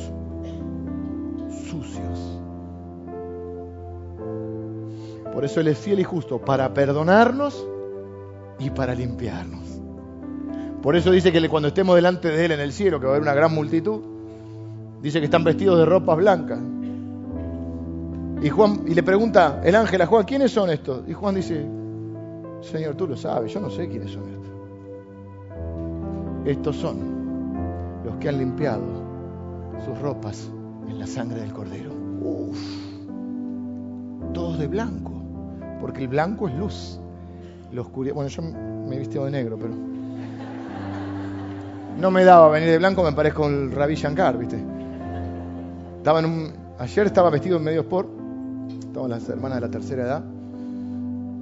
[5.41, 7.65] Por eso Él es fiel y justo para perdonarnos
[8.59, 9.70] y para limpiarnos.
[10.81, 13.15] Por eso dice que cuando estemos delante de Él en el cielo, que va a
[13.15, 14.01] haber una gran multitud,
[15.01, 16.59] dice que están vestidos de ropas blancas.
[18.41, 21.07] Y, Juan, y le pregunta el ángel a Juan, ¿quiénes son estos?
[21.07, 21.63] Y Juan dice,
[22.61, 24.41] Señor, tú lo sabes, yo no sé quiénes son estos.
[26.45, 26.97] Estos son
[28.03, 28.81] los que han limpiado
[29.85, 30.49] sus ropas
[30.89, 31.91] en la sangre del cordero.
[32.21, 32.57] Uf,
[34.33, 35.11] todos de blanco
[35.81, 36.99] porque el blanco es luz.
[37.77, 39.73] Oscuridad, bueno, yo me he vestido de negro, pero
[41.97, 44.63] no me daba venir de blanco, me parezco el Ravi Shankar, ¿viste?
[45.97, 48.09] Estaba en un, ayer estaba vestido en medio sport,
[48.79, 50.23] estaban las hermanas de la tercera edad,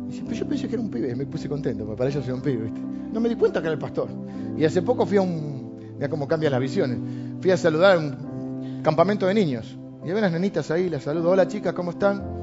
[0.09, 2.41] y siempre yo pensé que era un pibe, me puse contento, me parece ser un
[2.41, 2.81] pibe, ¿viste?
[3.13, 4.09] No me di cuenta que era el pastor.
[4.57, 6.97] Y hace poco fui a un, mira cómo cambian las visiones,
[7.41, 11.29] fui a saludar a un campamento de niños, y había unas nenitas ahí, las saludo,
[11.29, 12.39] hola chicas, ¿cómo están?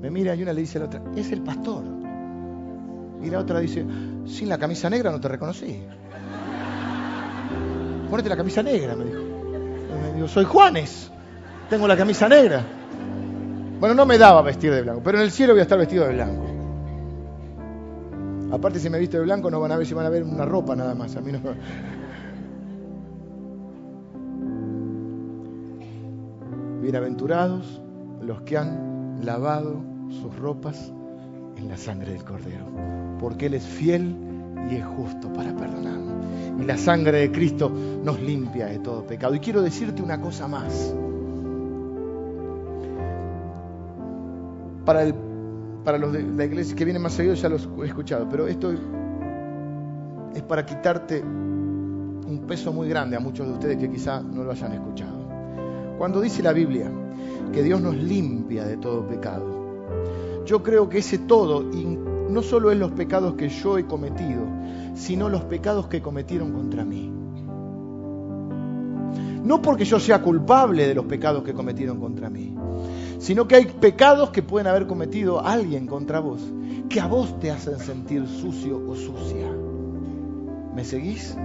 [0.00, 1.84] Me mira y una le dice a la otra, es el pastor.
[3.22, 3.84] Y la otra dice,
[4.26, 5.78] sin la camisa negra no te reconocí.
[8.12, 9.20] Ponete la camisa negra, me dijo.
[10.02, 11.10] Me dijo, soy Juanes,
[11.70, 12.62] tengo la camisa negra.
[13.80, 16.06] Bueno, no me daba vestir de blanco, pero en el cielo voy a estar vestido
[16.06, 16.44] de blanco.
[18.52, 20.44] Aparte, si me visto de blanco, no van a ver si van a ver una
[20.44, 21.16] ropa nada más.
[21.16, 21.40] A mí no.
[26.82, 27.80] Bienaventurados
[28.20, 30.92] los que han lavado sus ropas
[31.56, 32.66] en la sangre del Cordero,
[33.18, 34.31] porque Él es fiel
[34.70, 36.14] y es justo para perdonarnos.
[36.60, 39.34] Y la sangre de Cristo nos limpia de todo pecado.
[39.34, 40.94] Y quiero decirte una cosa más.
[44.84, 45.14] Para, el,
[45.84, 48.72] para los de la iglesia que vienen más seguido ya los he escuchado, pero esto
[50.34, 54.50] es para quitarte un peso muy grande a muchos de ustedes que quizá no lo
[54.50, 55.22] hayan escuchado.
[55.98, 56.90] Cuando dice la Biblia
[57.52, 59.62] que Dios nos limpia de todo pecado,
[60.44, 61.70] yo creo que ese todo
[62.32, 64.42] no solo es los pecados que yo he cometido,
[64.94, 67.12] sino los pecados que cometieron contra mí.
[69.44, 72.54] No porque yo sea culpable de los pecados que cometieron contra mí,
[73.18, 76.40] sino que hay pecados que pueden haber cometido alguien contra vos,
[76.88, 79.48] que a vos te hacen sentir sucio o sucia.
[80.74, 81.36] ¿Me seguís?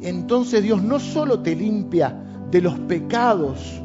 [0.00, 2.14] Entonces Dios no solo te limpia
[2.50, 3.82] de los pecados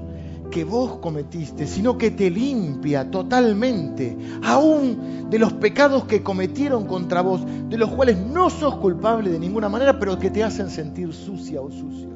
[0.53, 7.21] que vos cometiste, sino que te limpia totalmente, aún de los pecados que cometieron contra
[7.21, 11.11] vos, de los cuales no sos culpable de ninguna manera, pero que te hacen sentir
[11.11, 12.07] sucia o sucio.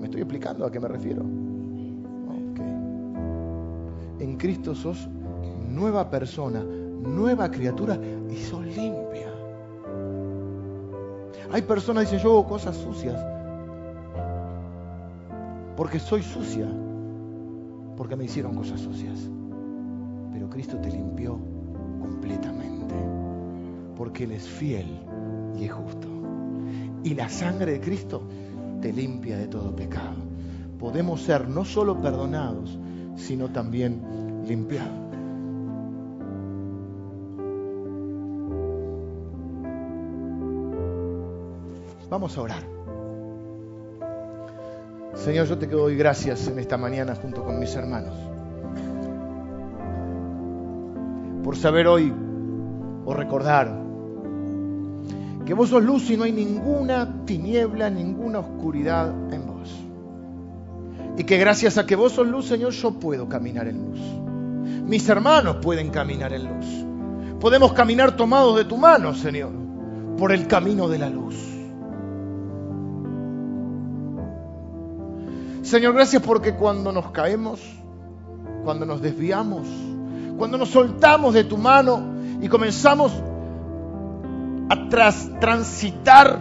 [0.00, 1.22] ¿Me estoy explicando a qué me refiero?
[4.18, 5.08] En Cristo sos
[5.68, 7.96] nueva persona, nueva criatura
[8.28, 9.30] y sos limpia.
[11.52, 13.24] Hay personas que dicen, yo hago cosas sucias
[15.76, 16.66] porque soy sucia
[17.96, 19.28] porque me hicieron cosas sucias.
[20.32, 21.38] Pero Cristo te limpió
[22.00, 22.94] completamente,
[23.96, 24.86] porque Él es fiel
[25.58, 26.08] y es justo.
[27.02, 28.22] Y la sangre de Cristo
[28.80, 30.16] te limpia de todo pecado.
[30.78, 32.78] Podemos ser no solo perdonados,
[33.16, 35.06] sino también limpiados.
[42.08, 42.75] Vamos a orar.
[45.16, 48.14] Señor, yo te doy gracias en esta mañana junto con mis hermanos.
[51.42, 52.12] Por saber hoy
[53.04, 53.72] o recordar
[55.44, 59.74] que vos sos luz y no hay ninguna tiniebla, ninguna oscuridad en vos.
[61.16, 64.00] Y que gracias a que vos sos luz, Señor, yo puedo caminar en luz.
[64.86, 66.66] Mis hermanos pueden caminar en luz.
[67.40, 69.50] Podemos caminar tomados de tu mano, Señor,
[70.18, 71.55] por el camino de la luz.
[75.66, 77.60] Señor, gracias porque cuando nos caemos,
[78.62, 79.66] cuando nos desviamos,
[80.38, 82.00] cuando nos soltamos de tu mano
[82.40, 83.12] y comenzamos
[84.68, 84.88] a
[85.40, 86.38] transitar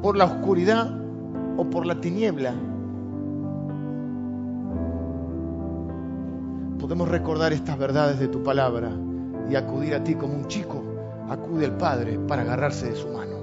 [0.00, 0.96] por la oscuridad
[1.56, 2.54] o por la tiniebla,
[6.78, 8.92] podemos recordar estas verdades de tu palabra
[9.50, 10.84] y acudir a ti como un chico
[11.28, 13.40] acude al Padre para agarrarse de su mano.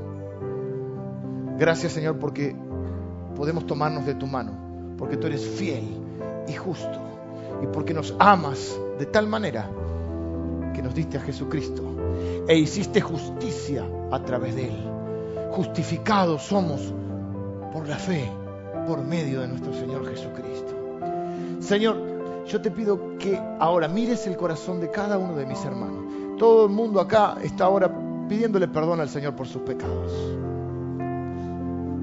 [1.59, 2.55] Gracias Señor porque
[3.35, 4.66] podemos tomarnos de tu mano,
[4.97, 5.83] porque tú eres fiel
[6.47, 6.99] y justo
[7.61, 9.69] y porque nos amas de tal manera
[10.73, 11.83] que nos diste a Jesucristo
[12.47, 14.91] e hiciste justicia a través de Él.
[15.51, 16.93] Justificados somos
[17.73, 18.29] por la fe,
[18.87, 20.73] por medio de nuestro Señor Jesucristo.
[21.59, 21.97] Señor,
[22.45, 26.05] yo te pido que ahora mires el corazón de cada uno de mis hermanos.
[26.37, 27.91] Todo el mundo acá está ahora
[28.29, 30.11] pidiéndole perdón al Señor por sus pecados.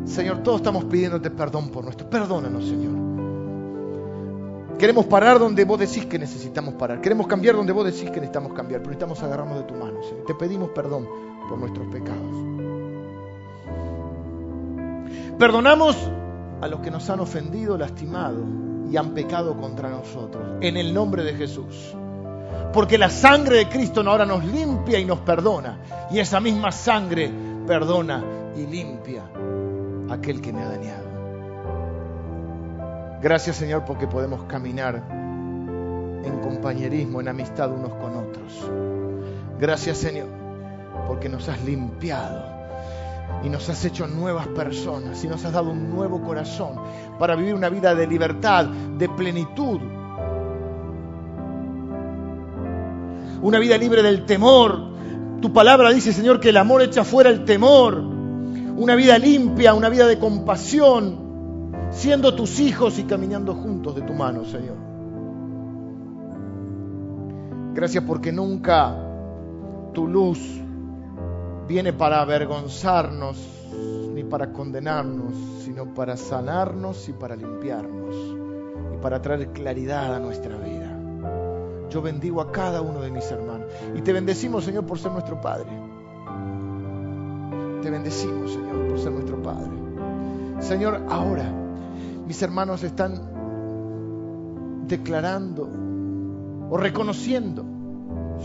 [0.06, 2.08] Señor, todos estamos pidiéndote perdón por nuestro.
[2.08, 3.04] Perdónanos, Señor.
[4.78, 7.00] Queremos parar donde vos decís que necesitamos parar.
[7.00, 8.80] Queremos cambiar donde vos decís que necesitamos cambiar.
[8.80, 10.02] Pero necesitamos agarrarnos de tu mano.
[10.02, 10.26] Señor.
[10.26, 11.08] Te pedimos perdón
[11.48, 12.36] por nuestros pecados.
[15.38, 15.96] Perdonamos
[16.60, 18.44] a los que nos han ofendido, lastimado
[18.90, 20.58] y han pecado contra nosotros.
[20.60, 21.96] En el nombre de Jesús.
[22.72, 25.78] Porque la sangre de Cristo ahora nos limpia y nos perdona.
[26.10, 27.30] Y esa misma sangre
[27.66, 28.22] perdona
[28.56, 29.22] y limpia
[30.14, 31.04] aquel que me ha dañado.
[33.22, 35.02] Gracias Señor porque podemos caminar
[36.24, 38.70] en compañerismo, en amistad unos con otros.
[39.58, 40.28] Gracias Señor
[41.06, 42.54] porque nos has limpiado
[43.42, 46.80] y nos has hecho nuevas personas y nos has dado un nuevo corazón
[47.18, 49.80] para vivir una vida de libertad, de plenitud.
[53.42, 54.94] Una vida libre del temor.
[55.42, 58.13] Tu palabra dice, Señor, que el amor echa fuera el temor.
[58.76, 64.12] Una vida limpia, una vida de compasión, siendo tus hijos y caminando juntos de tu
[64.12, 64.76] mano, Señor.
[67.74, 68.96] Gracias porque nunca
[69.92, 70.40] tu luz
[71.68, 73.36] viene para avergonzarnos
[74.12, 78.14] ni para condenarnos, sino para sanarnos y para limpiarnos
[78.94, 80.90] y para traer claridad a nuestra vida.
[81.90, 85.40] Yo bendigo a cada uno de mis hermanos y te bendecimos, Señor, por ser nuestro
[85.40, 85.93] Padre.
[87.84, 89.70] Te bendecimos, Señor, por ser nuestro Padre.
[90.60, 91.52] Señor, ahora
[92.26, 93.20] mis hermanos están
[94.88, 95.68] declarando
[96.70, 97.62] o reconociendo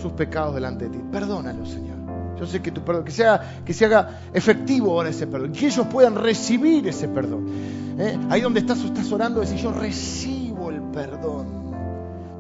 [0.01, 1.03] sus pecados delante de ti.
[1.09, 1.95] Perdónalo, Señor.
[2.37, 5.67] Yo sé que tu perdón, que, sea, que se haga efectivo ahora ese perdón, que
[5.67, 7.47] ellos puedan recibir ese perdón.
[7.97, 8.19] ¿Eh?
[8.29, 11.58] Ahí donde estás, estás orando, decir, yo recibo el perdón.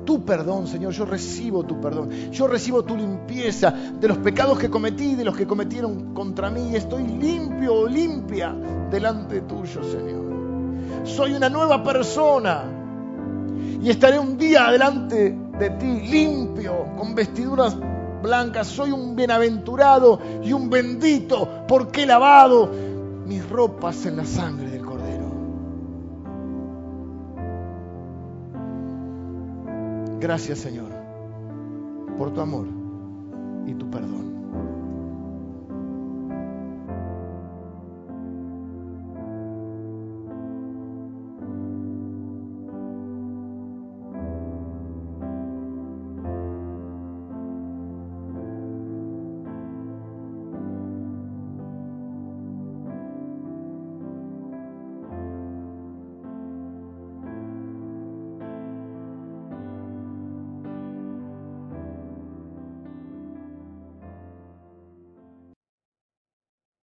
[0.09, 2.09] Tu perdón, Señor, yo recibo tu perdón.
[2.31, 6.75] Yo recibo tu limpieza de los pecados que cometí, de los que cometieron contra mí.
[6.75, 8.55] Estoy limpio o limpia
[8.89, 10.29] delante tuyo, Señor
[11.03, 12.63] soy una nueva persona
[13.81, 17.75] y estaré un día delante de ti limpio, con vestiduras
[18.21, 18.67] blancas.
[18.67, 22.69] Soy un bienaventurado y un bendito porque he lavado
[23.25, 24.78] mis ropas en la sangre
[30.19, 30.91] Gracias Señor
[32.17, 32.67] por tu amor
[33.65, 34.38] y tu perdón.